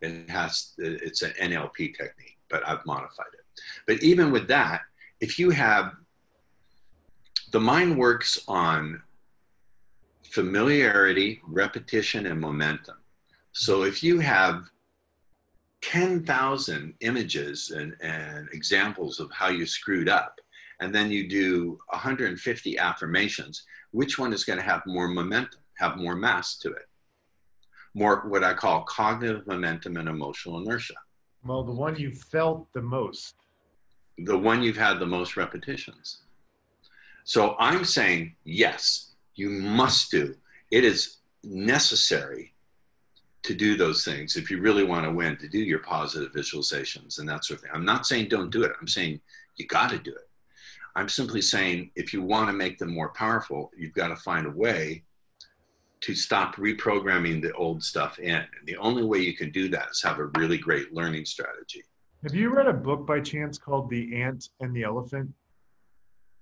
It 0.00 0.30
has, 0.30 0.74
it's 0.78 1.22
an 1.22 1.32
NLP 1.42 1.96
technique, 1.96 2.38
but 2.48 2.66
I've 2.68 2.86
modified 2.86 3.32
it. 3.32 3.60
But 3.84 4.00
even 4.00 4.30
with 4.30 4.46
that, 4.46 4.82
if 5.20 5.40
you 5.40 5.50
have, 5.50 5.94
the 7.50 7.58
mind 7.58 7.98
works 7.98 8.44
on 8.46 9.02
familiarity, 10.22 11.40
repetition, 11.48 12.26
and 12.26 12.40
momentum. 12.40 12.98
So 13.50 13.82
if 13.82 14.04
you 14.04 14.20
have 14.20 14.70
10,000 15.82 16.94
images 17.00 17.72
and, 17.72 17.96
and 18.00 18.48
examples 18.52 19.18
of 19.18 19.32
how 19.32 19.48
you 19.48 19.66
screwed 19.66 20.08
up, 20.08 20.40
and 20.80 20.94
then 20.94 21.10
you 21.10 21.28
do 21.28 21.78
150 21.88 22.78
affirmations, 22.78 23.64
which 23.92 24.18
one 24.18 24.32
is 24.32 24.44
going 24.44 24.58
to 24.58 24.64
have 24.64 24.82
more 24.86 25.08
momentum, 25.08 25.60
have 25.74 25.96
more 25.96 26.14
mass 26.14 26.58
to 26.58 26.68
it? 26.70 26.88
More 27.94 28.28
what 28.28 28.44
I 28.44 28.52
call 28.52 28.82
cognitive 28.82 29.46
momentum 29.46 29.96
and 29.96 30.08
emotional 30.08 30.58
inertia. 30.58 30.94
Well, 31.44 31.62
the 31.62 31.72
one 31.72 31.96
you 31.96 32.10
felt 32.10 32.72
the 32.72 32.82
most. 32.82 33.34
The 34.18 34.36
one 34.36 34.62
you've 34.62 34.76
had 34.76 34.98
the 34.98 35.06
most 35.06 35.36
repetitions. 35.36 36.18
So 37.24 37.56
I'm 37.58 37.84
saying, 37.84 38.34
yes, 38.44 39.14
you 39.34 39.48
must 39.50 40.10
do. 40.10 40.34
It 40.70 40.84
is 40.84 41.18
necessary 41.42 42.54
to 43.42 43.54
do 43.54 43.76
those 43.76 44.04
things 44.04 44.36
if 44.36 44.50
you 44.50 44.60
really 44.60 44.84
want 44.84 45.04
to 45.04 45.12
win, 45.12 45.36
to 45.36 45.48
do 45.48 45.58
your 45.58 45.78
positive 45.78 46.32
visualizations 46.32 47.18
and 47.18 47.28
that 47.28 47.44
sort 47.44 47.58
of 47.58 47.62
thing. 47.62 47.70
I'm 47.72 47.84
not 47.84 48.06
saying 48.06 48.28
don't 48.28 48.50
do 48.50 48.64
it. 48.64 48.72
I'm 48.80 48.88
saying 48.88 49.20
you 49.56 49.66
got 49.66 49.90
to 49.90 49.98
do 49.98 50.10
it. 50.10 50.25
I'm 50.96 51.10
simply 51.10 51.42
saying 51.42 51.90
if 51.94 52.14
you 52.14 52.22
want 52.22 52.48
to 52.48 52.54
make 52.54 52.78
them 52.78 52.92
more 52.92 53.10
powerful, 53.10 53.70
you've 53.76 53.92
got 53.92 54.08
to 54.08 54.16
find 54.16 54.46
a 54.46 54.50
way 54.50 55.04
to 56.00 56.14
stop 56.14 56.56
reprogramming 56.56 57.42
the 57.42 57.52
old 57.52 57.82
stuff 57.84 58.18
in. 58.18 58.34
And 58.34 58.46
the 58.64 58.78
only 58.78 59.04
way 59.04 59.18
you 59.18 59.36
can 59.36 59.50
do 59.50 59.68
that 59.68 59.90
is 59.90 60.02
have 60.02 60.18
a 60.18 60.30
really 60.38 60.56
great 60.56 60.94
learning 60.94 61.26
strategy. 61.26 61.84
Have 62.22 62.34
you 62.34 62.48
read 62.48 62.66
a 62.66 62.72
book 62.72 63.06
by 63.06 63.20
chance 63.20 63.58
called 63.58 63.90
The 63.90 64.22
Ant 64.22 64.48
and 64.60 64.74
the 64.74 64.84
Elephant? 64.84 65.30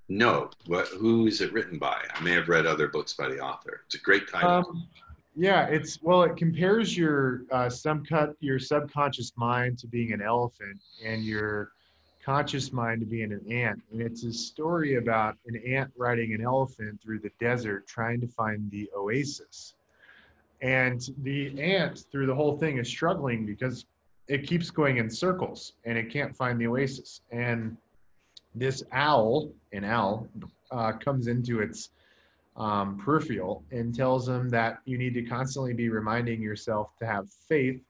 No. 0.08 0.50
What, 0.66 0.86
who 0.88 1.26
is 1.26 1.40
it 1.40 1.52
written 1.52 1.78
by? 1.78 2.00
I 2.14 2.20
may 2.20 2.32
have 2.32 2.48
read 2.48 2.64
other 2.64 2.86
books 2.86 3.12
by 3.12 3.28
the 3.28 3.40
author. 3.40 3.80
It's 3.86 3.96
a 3.96 4.00
great 4.00 4.28
title. 4.28 4.50
Um, 4.50 4.88
yeah, 5.34 5.66
it's 5.66 6.00
well, 6.00 6.22
it 6.22 6.36
compares 6.36 6.96
your 6.96 7.42
uh, 7.50 7.66
subcut, 7.66 8.34
your 8.38 8.60
subconscious 8.60 9.32
mind 9.36 9.78
to 9.78 9.88
being 9.88 10.12
an 10.12 10.22
elephant, 10.22 10.80
and 11.04 11.24
your 11.24 11.72
conscious 12.24 12.72
mind 12.72 13.00
to 13.00 13.06
being 13.06 13.32
an 13.32 13.52
ant. 13.52 13.82
And 13.92 14.00
it's 14.00 14.24
a 14.24 14.32
story 14.32 14.96
about 14.96 15.37
an 15.46 15.56
ant 15.66 15.90
riding 15.96 16.32
an 16.32 16.42
elephant 16.42 17.00
through 17.02 17.18
the 17.18 17.30
desert 17.38 17.87
trying 17.87 18.20
to 18.20 18.28
find 18.28 18.70
the 18.70 18.88
oasis. 18.96 19.74
And 20.62 21.02
the 21.22 21.60
ant, 21.60 22.04
through 22.10 22.26
the 22.26 22.34
whole 22.34 22.56
thing, 22.56 22.78
is 22.78 22.88
struggling 22.88 23.44
because 23.44 23.84
it 24.28 24.46
keeps 24.46 24.70
going 24.70 24.96
in 24.96 25.10
circles 25.10 25.74
and 25.84 25.98
it 25.98 26.10
can't 26.10 26.34
find 26.34 26.58
the 26.58 26.66
oasis. 26.66 27.20
And 27.30 27.76
this 28.54 28.82
owl, 28.92 29.50
an 29.72 29.84
owl, 29.84 30.26
uh, 30.70 30.92
comes 30.92 31.26
into 31.26 31.60
its 31.60 31.90
um, 32.56 32.96
peripheral 32.96 33.64
and 33.70 33.94
tells 33.94 34.26
them 34.26 34.48
that 34.48 34.78
you 34.87 34.96
need 34.96 35.12
to 35.14 35.22
constantly 35.22 35.74
be 35.74 35.88
reminding 35.90 36.40
yourself 36.40 36.96
to 37.00 37.06
have 37.06 37.28
faith 37.30 37.82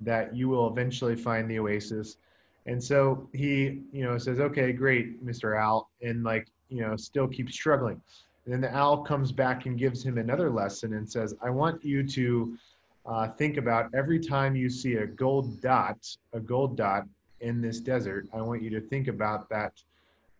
that 0.00 0.34
you 0.34 0.48
will 0.48 0.68
eventually 0.68 1.16
find 1.16 1.50
the 1.50 1.58
oasis 1.58 2.16
and 2.66 2.82
so 2.82 3.28
he, 3.32 3.82
you 3.92 4.04
know, 4.04 4.16
says, 4.18 4.40
okay, 4.40 4.72
great, 4.72 5.24
Mr. 5.24 5.58
Owl, 5.58 5.90
and 6.02 6.24
like, 6.24 6.48
you 6.68 6.80
know, 6.80 6.96
still 6.96 7.28
keeps 7.28 7.54
struggling. 7.54 8.00
And 8.44 8.54
then 8.54 8.60
the 8.60 8.74
owl 8.74 8.98
comes 8.98 9.32
back 9.32 9.66
and 9.66 9.78
gives 9.78 10.04
him 10.04 10.18
another 10.18 10.50
lesson 10.50 10.94
and 10.94 11.08
says, 11.08 11.34
I 11.42 11.50
want 11.50 11.84
you 11.84 12.06
to 12.08 12.56
uh, 13.06 13.28
think 13.28 13.56
about 13.56 13.94
every 13.94 14.18
time 14.18 14.56
you 14.56 14.70
see 14.70 14.94
a 14.94 15.06
gold 15.06 15.60
dot, 15.60 16.16
a 16.32 16.40
gold 16.40 16.76
dot 16.76 17.04
in 17.40 17.60
this 17.60 17.80
desert, 17.80 18.26
I 18.32 18.40
want 18.40 18.62
you 18.62 18.70
to 18.70 18.80
think 18.80 19.08
about 19.08 19.48
that 19.50 19.72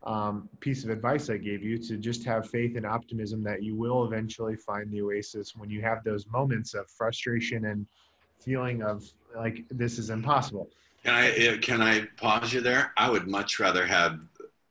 um, 0.05 0.49
piece 0.61 0.85
of 0.85 0.91
advice 0.91 1.31
I 1.31 1.39
gave 1.39 1.63
you 1.63 1.79
to 1.79 1.97
just 1.97 2.25
have 2.25 2.49
faith 2.49 2.77
and 2.77 2.85
optimism 2.85 3.43
that 3.45 3.63
you 3.63 3.75
will 3.75 4.05
eventually 4.05 4.57
find 4.57 4.91
the 4.91 5.01
oasis 5.01 5.55
when 5.57 5.71
you 5.71 5.81
have 5.81 6.05
those 6.05 6.27
moments 6.27 6.75
of 6.75 6.89
frustration 6.91 7.67
and 7.67 7.87
feeling 8.41 8.83
of 8.83 9.05
like 9.35 9.65
this 9.71 9.99
is 9.99 10.11
impossible. 10.11 10.69
Can 11.05 11.15
I 11.15 11.59
can 11.59 11.83
I 11.83 12.07
pause 12.17 12.53
you 12.53 12.63
there? 12.63 12.93
I 12.97 13.11
would 13.11 13.29
much 13.29 13.61
rather 13.61 13.87
have 13.87 14.21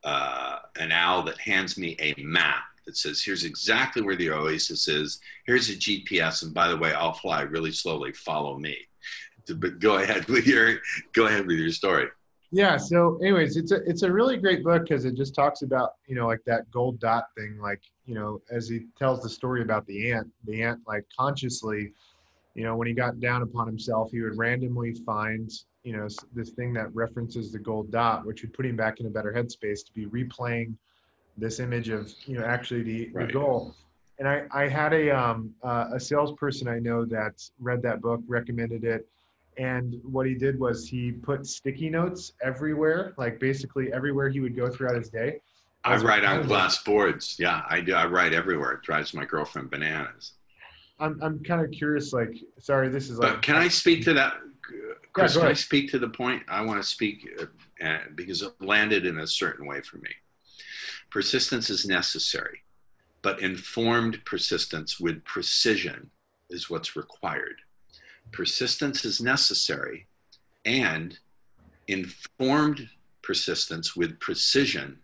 uh, 0.03 0.59
an 0.77 0.91
owl 0.91 1.23
that 1.23 1.37
hands 1.37 1.77
me 1.77 1.95
a 1.99 2.15
map 2.21 2.63
that 2.85 2.97
says, 2.97 3.21
"Here's 3.21 3.43
exactly 3.43 4.01
where 4.01 4.15
the 4.15 4.31
oasis 4.31 4.87
is. 4.87 5.19
Here's 5.45 5.69
a 5.69 5.75
GPS, 5.75 6.41
and 6.41 6.53
by 6.53 6.69
the 6.69 6.77
way, 6.77 6.91
I'll 6.91 7.13
fly 7.13 7.41
really 7.41 7.71
slowly. 7.71 8.13
Follow 8.13 8.57
me." 8.57 8.75
But 9.47 9.79
go 9.79 9.97
ahead 9.97 10.25
with 10.25 10.47
your 10.47 10.79
go 11.13 11.27
ahead 11.27 11.45
with 11.45 11.57
your 11.57 11.71
story. 11.71 12.07
Yeah. 12.51 12.77
So, 12.77 13.19
anyways, 13.21 13.55
it's 13.55 13.71
a 13.71 13.83
it's 13.87 14.01
a 14.01 14.11
really 14.11 14.37
great 14.37 14.63
book 14.63 14.83
because 14.83 15.05
it 15.05 15.15
just 15.15 15.35
talks 15.35 15.61
about 15.61 15.91
you 16.07 16.15
know 16.15 16.25
like 16.25 16.41
that 16.47 16.69
gold 16.71 16.99
dot 16.99 17.25
thing. 17.37 17.59
Like 17.61 17.81
you 18.07 18.15
know, 18.15 18.41
as 18.49 18.67
he 18.67 18.87
tells 18.97 19.21
the 19.21 19.29
story 19.29 19.61
about 19.61 19.85
the 19.85 20.11
ant, 20.11 20.31
the 20.45 20.63
ant 20.63 20.79
like 20.87 21.05
consciously, 21.15 21.93
you 22.55 22.63
know, 22.63 22.75
when 22.75 22.87
he 22.87 22.95
got 22.95 23.19
down 23.19 23.43
upon 23.43 23.67
himself, 23.67 24.09
he 24.11 24.21
would 24.21 24.35
randomly 24.35 24.95
find 25.05 25.51
you 25.83 25.95
know 25.95 26.07
this 26.33 26.51
thing 26.51 26.73
that 26.73 26.93
references 26.95 27.51
the 27.51 27.59
gold 27.59 27.91
dot 27.91 28.25
which 28.25 28.41
would 28.41 28.53
put 28.53 28.65
him 28.65 28.75
back 28.75 28.99
in 28.99 29.05
a 29.05 29.09
better 29.09 29.33
headspace 29.33 29.85
to 29.85 29.91
be 29.93 30.05
replaying 30.05 30.73
this 31.37 31.59
image 31.59 31.89
of 31.89 32.11
you 32.25 32.37
know 32.37 32.45
actually 32.45 32.83
the, 32.83 33.09
right. 33.09 33.27
the 33.27 33.33
goal. 33.33 33.75
And 34.19 34.27
i 34.27 34.43
i 34.51 34.67
had 34.67 34.93
a 34.93 35.09
um 35.11 35.53
uh, 35.63 35.89
a 35.93 35.99
salesperson 35.99 36.67
i 36.67 36.79
know 36.79 37.05
that 37.05 37.49
read 37.59 37.81
that 37.83 38.01
book 38.01 38.21
recommended 38.27 38.83
it 38.83 39.07
and 39.57 39.99
what 40.03 40.25
he 40.25 40.33
did 40.33 40.59
was 40.59 40.87
he 40.87 41.11
put 41.11 41.45
sticky 41.45 41.89
notes 41.89 42.33
everywhere 42.41 43.13
like 43.17 43.39
basically 43.39 43.91
everywhere 43.91 44.29
he 44.29 44.39
would 44.39 44.55
go 44.55 44.69
throughout 44.69 44.95
his 44.95 45.09
day. 45.09 45.39
I 45.85 45.97
write 45.97 46.23
on 46.23 46.47
glass 46.47 46.81
boards. 46.83 47.35
Yeah 47.39 47.63
i 47.69 47.81
do 47.81 47.93
i 47.93 48.05
write 48.05 48.33
everywhere. 48.33 48.73
It 48.73 48.83
drives 48.83 49.13
my 49.13 49.25
girlfriend 49.25 49.69
bananas. 49.69 50.33
I'm, 50.99 51.19
I'm 51.21 51.43
kind 51.43 51.65
of 51.65 51.71
curious 51.71 52.13
like 52.13 52.37
sorry 52.59 52.87
this 52.87 53.09
is 53.09 53.17
like 53.17 53.33
but 53.33 53.41
can 53.41 53.55
i 53.55 53.67
speak 53.67 54.03
to 54.05 54.13
that 54.13 54.35
Chris, 55.13 55.35
yeah, 55.35 55.41
can 55.41 55.49
I 55.51 55.53
speak 55.53 55.91
to 55.91 55.99
the 55.99 56.09
point? 56.09 56.43
I 56.47 56.61
want 56.61 56.81
to 56.81 56.87
speak 56.87 57.29
uh, 57.39 57.97
because 58.15 58.41
it 58.41 58.53
landed 58.59 59.05
in 59.05 59.19
a 59.19 59.27
certain 59.27 59.67
way 59.67 59.81
for 59.81 59.97
me. 59.97 60.09
Persistence 61.11 61.69
is 61.69 61.85
necessary, 61.85 62.63
but 63.21 63.39
informed 63.39 64.25
persistence 64.25 64.99
with 64.99 65.23
precision 65.23 66.09
is 66.49 66.69
what's 66.69 66.95
required. 66.95 67.61
Persistence 68.31 69.05
is 69.05 69.21
necessary, 69.21 70.07
and 70.65 71.19
informed 71.87 72.89
persistence 73.21 73.95
with 73.95 74.19
precision 74.19 74.97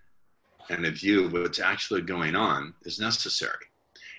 and 0.71 0.85
a 0.85 0.91
view 0.91 1.25
of 1.25 1.33
what's 1.33 1.59
actually 1.59 2.01
going 2.01 2.35
on 2.35 2.73
is 2.83 2.99
necessary. 2.99 3.65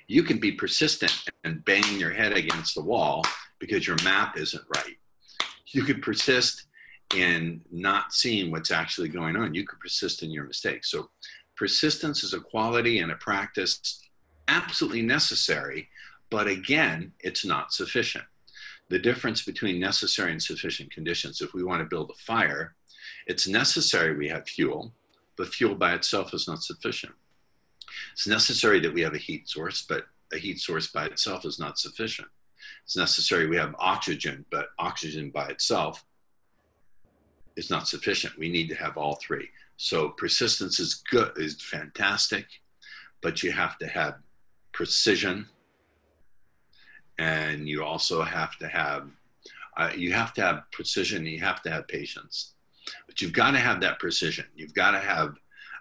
You 0.07 0.23
can 0.23 0.39
be 0.39 0.53
persistent 0.53 1.17
and 1.45 1.65
banging 1.65 1.99
your 1.99 2.11
head 2.11 2.33
against 2.33 2.75
the 2.75 2.83
wall 2.83 3.25
because 3.59 3.87
your 3.87 3.97
map 4.05 4.37
isn't 4.37 4.65
right. 4.77 4.97
You 5.73 5.83
could 5.83 6.03
persist 6.03 6.67
in 7.15 7.61
not 7.71 8.13
seeing 8.13 8.51
what's 8.51 8.71
actually 8.71 9.09
going 9.09 9.37
on. 9.37 9.55
You 9.55 9.67
could 9.67 9.81
persist 9.81 10.23
in 10.23 10.31
your 10.31 10.45
mistakes. 10.45 10.91
So, 10.91 11.11
persistence 11.57 12.23
is 12.25 12.35
a 12.35 12.41
quality 12.41 13.01
and 13.01 13.13
a 13.13 13.17
practice 13.17 14.01
absolutely 14.49 15.03
necessary, 15.03 15.89
but 16.31 16.47
again, 16.47 17.13
it's 17.21 17.45
not 17.45 17.73
sufficient. 17.73 18.25
The 18.89 18.99
difference 18.99 19.43
between 19.45 19.79
necessary 19.79 20.33
and 20.33 20.43
sufficient 20.43 20.91
conditions, 20.91 21.41
if 21.41 21.55
we 21.55 21.63
want 21.63 21.81
to 21.81 21.89
build 21.89 22.11
a 22.11 22.23
fire, 22.23 22.75
it's 23.27 23.47
necessary 23.47 24.17
we 24.17 24.29
have 24.29 24.49
fuel, 24.49 24.93
but 25.37 25.49
fuel 25.49 25.77
by 25.77 25.95
itself 25.95 26.35
is 26.35 26.49
not 26.49 26.63
sufficient. 26.63 27.13
It's 28.13 28.27
necessary 28.27 28.81
that 28.81 28.93
we 28.93 29.03
have 29.03 29.15
a 29.15 29.19
heat 29.19 29.49
source, 29.49 29.85
but 29.89 30.07
a 30.33 30.39
heat 30.39 30.59
source 30.61 30.89
by 30.89 31.07
itself 31.07 31.45
is 31.45 31.59
not 31.59 31.79
sufficient. 31.79 32.29
It's 32.91 32.97
necessary 32.97 33.47
we 33.47 33.57
have 33.57 33.77
oxygen, 33.79 34.45
but 34.51 34.71
oxygen 34.77 35.31
by 35.31 35.47
itself 35.47 36.05
is 37.55 37.71
not 37.71 37.87
sufficient. 37.87 38.37
We 38.37 38.49
need 38.49 38.69
to 38.71 38.75
have 38.75 38.97
all 38.97 39.15
three. 39.15 39.49
So 39.77 40.09
persistence 40.09 40.81
is 40.81 40.97
good, 41.09 41.31
is 41.37 41.63
fantastic, 41.63 42.47
but 43.21 43.45
you 43.45 43.53
have 43.53 43.79
to 43.79 43.87
have 43.87 44.17
precision, 44.73 45.47
and 47.17 47.69
you 47.69 47.85
also 47.85 48.23
have 48.23 48.59
to 48.59 48.67
have 48.67 49.09
uh, 49.77 49.93
you 49.97 50.13
have 50.13 50.35
to 50.35 50.41
have 50.41 50.65
precision. 50.73 51.25
You 51.27 51.39
have 51.43 51.63
to 51.63 51.71
have 51.71 51.87
patience, 51.87 52.55
but 53.07 53.23
you've 53.23 53.33
got 53.33 53.53
to 53.53 53.61
have 53.61 53.81
that 53.83 54.01
precision. 54.01 54.47
You've 54.57 54.75
got 54.75 54.91
to 54.91 54.99
have 54.99 55.37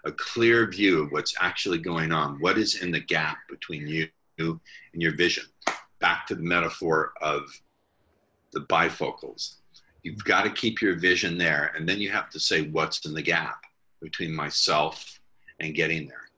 a 0.05 0.11
clear 0.11 0.67
view 0.67 1.01
of 1.01 1.11
what's 1.11 1.33
actually 1.41 1.79
going 1.79 2.11
on. 2.11 2.39
What 2.39 2.59
is 2.59 2.83
in 2.83 2.91
the 2.91 2.99
gap 2.99 3.39
between 3.49 3.87
you 3.87 4.09
and 4.37 5.01
your 5.01 5.15
vision? 5.15 5.45
Back 5.99 6.27
to 6.27 6.35
the 6.35 6.43
metaphor 6.43 7.13
of 7.21 7.43
the 8.53 8.61
bifocals. 8.61 9.55
You've 10.03 10.23
got 10.23 10.43
to 10.43 10.49
keep 10.49 10.81
your 10.81 10.95
vision 10.95 11.37
there, 11.37 11.73
and 11.75 11.87
then 11.87 11.99
you 11.99 12.09
have 12.11 12.29
to 12.31 12.39
say 12.39 12.61
what's 12.61 13.05
in 13.05 13.13
the 13.13 13.21
gap 13.21 13.63
between 14.01 14.33
myself 14.33 15.19
and 15.59 15.75
getting 15.75 16.07
there. 16.07 16.29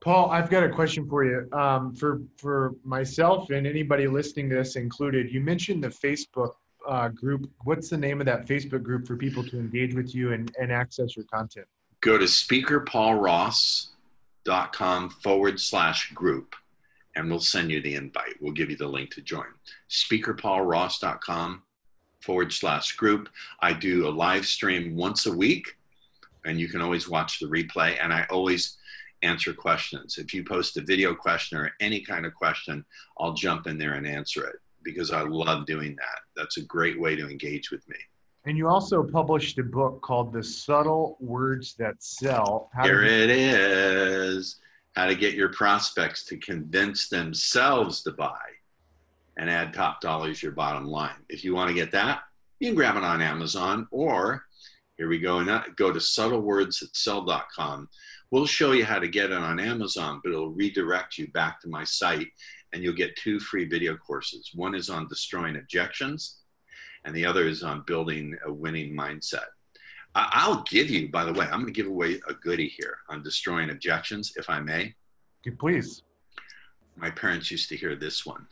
Paul, 0.00 0.30
I've 0.30 0.48
got 0.48 0.62
a 0.62 0.68
question 0.68 1.08
for 1.08 1.24
you. 1.24 1.48
Um, 1.52 1.94
for 1.94 2.22
for 2.38 2.74
myself 2.84 3.50
and 3.50 3.66
anybody 3.66 4.06
listening 4.06 4.48
to 4.50 4.56
this 4.56 4.76
included, 4.76 5.30
you 5.30 5.40
mentioned 5.40 5.84
the 5.84 5.88
Facebook 5.88 6.52
uh, 6.88 7.08
group. 7.08 7.50
What's 7.64 7.90
the 7.90 7.98
name 7.98 8.20
of 8.20 8.26
that 8.26 8.46
Facebook 8.46 8.82
group 8.82 9.06
for 9.06 9.16
people 9.16 9.44
to 9.44 9.58
engage 9.58 9.94
with 9.94 10.14
you 10.14 10.32
and, 10.32 10.50
and 10.58 10.72
access 10.72 11.14
your 11.16 11.26
content? 11.26 11.66
Go 12.00 12.16
to 12.16 12.24
speakerpaulross.com 12.24 15.10
forward 15.10 15.60
slash 15.60 16.10
group 16.12 16.56
and 17.16 17.28
we'll 17.28 17.40
send 17.40 17.70
you 17.70 17.80
the 17.82 17.94
invite. 17.94 18.40
We'll 18.40 18.52
give 18.52 18.70
you 18.70 18.76
the 18.76 18.86
link 18.86 19.10
to 19.14 19.22
join. 19.22 19.46
Speakerpaulross.com 19.88 21.62
forward 22.20 22.52
slash 22.52 22.92
group. 22.92 23.28
I 23.60 23.72
do 23.72 24.06
a 24.06 24.10
live 24.10 24.46
stream 24.46 24.96
once 24.96 25.26
a 25.26 25.32
week 25.32 25.76
and 26.44 26.58
you 26.58 26.68
can 26.68 26.80
always 26.80 27.08
watch 27.08 27.38
the 27.38 27.46
replay. 27.46 27.96
And 28.00 28.12
I 28.12 28.26
always 28.30 28.78
answer 29.22 29.52
questions. 29.52 30.18
If 30.18 30.32
you 30.32 30.44
post 30.44 30.76
a 30.76 30.82
video 30.82 31.14
question 31.14 31.58
or 31.58 31.72
any 31.80 32.00
kind 32.00 32.24
of 32.24 32.34
question, 32.34 32.84
I'll 33.18 33.34
jump 33.34 33.66
in 33.66 33.78
there 33.78 33.94
and 33.94 34.06
answer 34.06 34.46
it 34.46 34.56
because 34.82 35.10
I 35.10 35.22
love 35.22 35.66
doing 35.66 35.94
that. 35.96 36.20
That's 36.36 36.56
a 36.56 36.62
great 36.62 36.98
way 36.98 37.16
to 37.16 37.28
engage 37.28 37.70
with 37.70 37.86
me. 37.88 37.96
And 38.46 38.56
you 38.56 38.68
also 38.68 39.02
published 39.02 39.58
a 39.58 39.62
book 39.62 40.00
called 40.00 40.32
The 40.32 40.42
Subtle 40.42 41.18
Words 41.20 41.74
That 41.74 41.96
Sell. 42.02 42.70
How 42.72 42.84
Here 42.84 43.02
it 43.02 43.28
is 43.28 44.56
How 45.00 45.06
to 45.06 45.14
Get 45.14 45.32
Your 45.32 45.48
Prospects 45.48 46.26
to 46.26 46.36
Convince 46.36 47.08
Themselves 47.08 48.02
to 48.02 48.10
Buy 48.10 48.36
and 49.38 49.48
Add 49.48 49.72
Top 49.72 50.02
Dollars 50.02 50.42
Your 50.42 50.52
Bottom 50.52 50.84
Line. 50.84 51.24
If 51.30 51.42
you 51.42 51.54
want 51.54 51.68
to 51.68 51.74
get 51.74 51.90
that, 51.92 52.20
you 52.58 52.68
can 52.68 52.74
grab 52.74 52.96
it 52.96 53.02
on 53.02 53.22
Amazon 53.22 53.88
or 53.92 54.44
here 54.98 55.08
we 55.08 55.18
go 55.18 55.38
and 55.38 55.48
go 55.76 55.90
to 55.90 55.98
subtlewordsthatsell.com. 55.98 57.88
We'll 58.30 58.44
show 58.44 58.72
you 58.72 58.84
how 58.84 58.98
to 58.98 59.08
get 59.08 59.30
it 59.30 59.38
on 59.38 59.58
Amazon, 59.58 60.20
but 60.22 60.32
it'll 60.32 60.52
redirect 60.52 61.16
you 61.16 61.28
back 61.28 61.62
to 61.62 61.68
my 61.70 61.84
site 61.84 62.28
and 62.74 62.82
you'll 62.82 62.92
get 62.92 63.16
two 63.16 63.40
free 63.40 63.64
video 63.64 63.96
courses. 63.96 64.50
One 64.54 64.74
is 64.74 64.90
on 64.90 65.08
destroying 65.08 65.56
objections 65.56 66.40
and 67.06 67.16
the 67.16 67.24
other 67.24 67.48
is 67.48 67.62
on 67.62 67.84
building 67.86 68.36
a 68.44 68.52
winning 68.52 68.94
mindset. 68.94 69.46
I'll 70.14 70.62
give 70.62 70.90
you, 70.90 71.08
by 71.08 71.24
the 71.24 71.32
way, 71.32 71.46
I'm 71.46 71.60
going 71.60 71.66
to 71.66 71.72
give 71.72 71.86
away 71.86 72.20
a 72.28 72.34
goodie 72.34 72.68
here 72.68 72.98
on 73.08 73.22
destroying 73.22 73.70
objections, 73.70 74.32
if 74.36 74.50
I 74.50 74.60
may. 74.60 74.94
Please. 75.58 76.02
My 76.96 77.10
parents 77.10 77.50
used 77.50 77.68
to 77.68 77.76
hear 77.76 77.94
this 77.94 78.26
one 78.26 78.46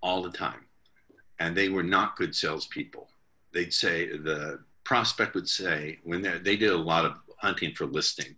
all 0.00 0.22
the 0.22 0.30
time, 0.30 0.66
and 1.40 1.56
they 1.56 1.68
were 1.68 1.82
not 1.82 2.16
good 2.16 2.34
salespeople. 2.34 3.08
They'd 3.52 3.72
say, 3.72 4.16
the 4.16 4.60
prospect 4.84 5.34
would 5.34 5.48
say, 5.48 5.98
when 6.04 6.22
they 6.22 6.56
did 6.56 6.70
a 6.70 6.76
lot 6.76 7.04
of 7.04 7.18
hunting 7.38 7.74
for 7.74 7.86
listing, 7.86 8.36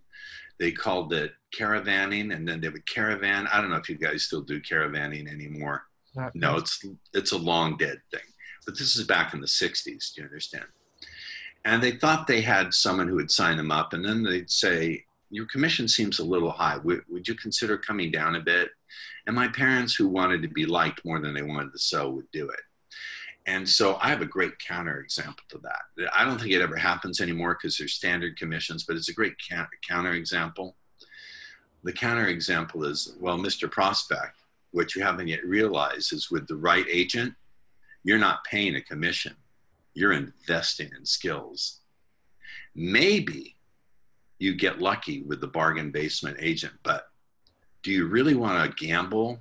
they 0.59 0.71
called 0.71 1.13
it 1.13 1.33
caravanning, 1.55 2.35
and 2.35 2.47
then 2.47 2.59
they 2.59 2.69
would 2.69 2.85
caravan. 2.87 3.47
I 3.47 3.61
don't 3.61 3.69
know 3.69 3.77
if 3.77 3.89
you 3.89 3.97
guys 3.97 4.23
still 4.23 4.41
do 4.41 4.59
caravanning 4.59 5.31
anymore. 5.31 5.83
Not 6.15 6.33
no, 6.33 6.57
it's 6.57 6.83
it's 7.13 7.31
a 7.31 7.37
long 7.37 7.77
dead 7.77 8.01
thing 8.11 8.21
but 8.67 8.77
this 8.77 8.97
is 8.97 9.07
back 9.07 9.33
in 9.33 9.39
the 9.39 9.47
60s, 9.47 10.13
do 10.13 10.21
you 10.21 10.25
understand? 10.25 10.65
And 11.67 11.83
they 11.83 11.91
thought 11.91 12.27
they 12.27 12.39
had 12.39 12.73
someone 12.73 13.09
who 13.09 13.15
would 13.15 13.29
sign 13.29 13.57
them 13.57 13.71
up, 13.71 13.91
and 13.91 14.03
then 14.03 14.23
they'd 14.23 14.49
say, 14.49 15.03
Your 15.29 15.45
commission 15.47 15.89
seems 15.89 16.17
a 16.17 16.23
little 16.23 16.49
high. 16.49 16.77
Would, 16.77 17.03
would 17.09 17.27
you 17.27 17.35
consider 17.35 17.77
coming 17.77 18.09
down 18.09 18.35
a 18.35 18.39
bit? 18.39 18.69
And 19.25 19.35
my 19.35 19.49
parents, 19.49 19.93
who 19.93 20.07
wanted 20.07 20.41
to 20.43 20.47
be 20.47 20.65
liked 20.65 21.03
more 21.03 21.19
than 21.19 21.33
they 21.33 21.41
wanted 21.41 21.73
to 21.73 21.79
sell, 21.79 22.13
would 22.13 22.31
do 22.31 22.47
it. 22.47 22.61
And 23.47 23.67
so 23.67 23.97
I 24.01 24.07
have 24.07 24.21
a 24.21 24.25
great 24.25 24.57
counter 24.59 25.01
example 25.01 25.43
to 25.49 25.57
that. 25.57 26.09
I 26.15 26.23
don't 26.23 26.39
think 26.39 26.53
it 26.53 26.61
ever 26.61 26.77
happens 26.77 27.19
anymore 27.19 27.57
because 27.61 27.77
there's 27.77 27.93
standard 27.93 28.37
commissions, 28.37 28.85
but 28.85 28.95
it's 28.95 29.09
a 29.09 29.13
great 29.13 29.35
counter 29.85 30.13
example. 30.13 30.77
The 31.83 31.91
counter 31.91 32.27
example 32.27 32.85
is 32.85 33.13
well, 33.19 33.37
Mr. 33.37 33.69
Prospect, 33.69 34.37
what 34.71 34.95
you 34.95 35.03
haven't 35.03 35.27
yet 35.27 35.45
realized 35.45 36.13
is 36.13 36.31
with 36.31 36.47
the 36.47 36.55
right 36.55 36.85
agent, 36.89 37.33
you're 38.05 38.17
not 38.17 38.45
paying 38.45 38.77
a 38.77 38.81
commission, 38.81 39.35
you're 39.97 40.13
investing 40.13 40.91
in 40.95 41.03
skills. 41.03 41.79
Maybe 42.75 43.55
you 44.37 44.53
get 44.53 44.79
lucky 44.79 45.23
with 45.23 45.41
the 45.41 45.47
bargain 45.47 45.89
basement 45.89 46.37
agent, 46.39 46.73
but 46.83 47.07
do 47.81 47.91
you 47.91 48.05
really 48.05 48.35
want 48.35 48.77
to 48.77 48.85
gamble 48.85 49.39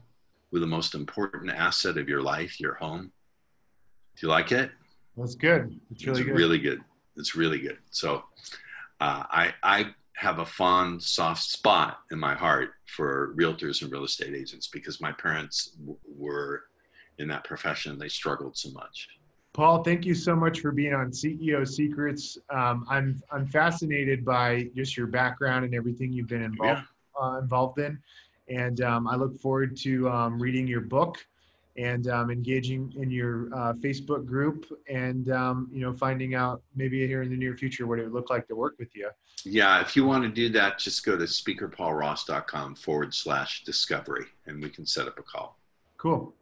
with 0.50 0.62
the 0.62 0.66
most 0.66 0.94
important 0.94 1.52
asset 1.52 1.98
of 1.98 2.08
your 2.08 2.22
life, 2.22 2.58
your 2.58 2.72
home? 2.72 3.12
Do 4.16 4.26
you 4.26 4.28
like 4.28 4.50
it? 4.50 4.70
That's 5.14 5.34
good. 5.34 5.78
It's 5.90 6.06
really 6.06 6.20
it's 6.20 6.26
good. 6.26 6.36
Really 6.36 6.58
good. 6.58 6.80
It's 7.18 7.36
really 7.36 7.60
good. 7.60 7.78
So 7.90 8.24
uh, 9.00 9.24
I 9.30 9.52
I 9.62 9.94
have 10.14 10.38
a 10.38 10.46
fond, 10.46 11.02
soft 11.02 11.42
spot 11.42 11.98
in 12.10 12.18
my 12.18 12.34
heart 12.34 12.70
for 12.86 13.34
realtors 13.36 13.82
and 13.82 13.92
real 13.92 14.04
estate 14.04 14.34
agents 14.34 14.68
because 14.68 15.02
my 15.02 15.12
parents 15.12 15.72
w- 15.78 15.98
were 16.06 16.62
in 17.18 17.28
that 17.28 17.44
profession. 17.44 17.98
They 17.98 18.08
struggled 18.08 18.56
so 18.56 18.70
much. 18.70 19.08
Paul, 19.56 19.82
thank 19.82 20.04
you 20.04 20.14
so 20.14 20.36
much 20.36 20.60
for 20.60 20.70
being 20.70 20.92
on 20.92 21.10
CEO 21.10 21.66
Secrets. 21.66 22.36
Um, 22.50 22.84
I'm 22.90 23.22
I'm 23.32 23.46
fascinated 23.46 24.22
by 24.22 24.68
just 24.76 24.98
your 24.98 25.06
background 25.06 25.64
and 25.64 25.74
everything 25.74 26.12
you've 26.12 26.26
been 26.26 26.42
involved 26.42 26.82
yeah. 27.18 27.26
uh, 27.26 27.38
involved 27.38 27.78
in, 27.78 27.98
and 28.48 28.82
um, 28.82 29.08
I 29.08 29.16
look 29.16 29.40
forward 29.40 29.74
to 29.78 30.10
um, 30.10 30.38
reading 30.38 30.66
your 30.66 30.82
book 30.82 31.26
and 31.78 32.06
um, 32.08 32.30
engaging 32.30 32.92
in 32.98 33.10
your 33.10 33.48
uh, 33.54 33.72
Facebook 33.72 34.26
group, 34.26 34.66
and 34.90 35.30
um, 35.30 35.70
you 35.72 35.80
know 35.80 35.94
finding 35.94 36.34
out 36.34 36.60
maybe 36.74 37.06
here 37.06 37.22
in 37.22 37.30
the 37.30 37.36
near 37.36 37.56
future 37.56 37.86
what 37.86 37.98
it 37.98 38.02
would 38.02 38.12
look 38.12 38.28
like 38.28 38.46
to 38.48 38.54
work 38.54 38.74
with 38.78 38.94
you. 38.94 39.08
Yeah, 39.42 39.80
if 39.80 39.96
you 39.96 40.04
want 40.04 40.22
to 40.24 40.28
do 40.28 40.50
that, 40.50 40.78
just 40.78 41.02
go 41.02 41.16
to 41.16 41.24
speakerpaulross.com 41.24 42.74
forward 42.74 43.14
slash 43.14 43.64
discovery, 43.64 44.26
and 44.44 44.62
we 44.62 44.68
can 44.68 44.84
set 44.84 45.06
up 45.06 45.18
a 45.18 45.22
call. 45.22 45.58
Cool. 45.96 46.34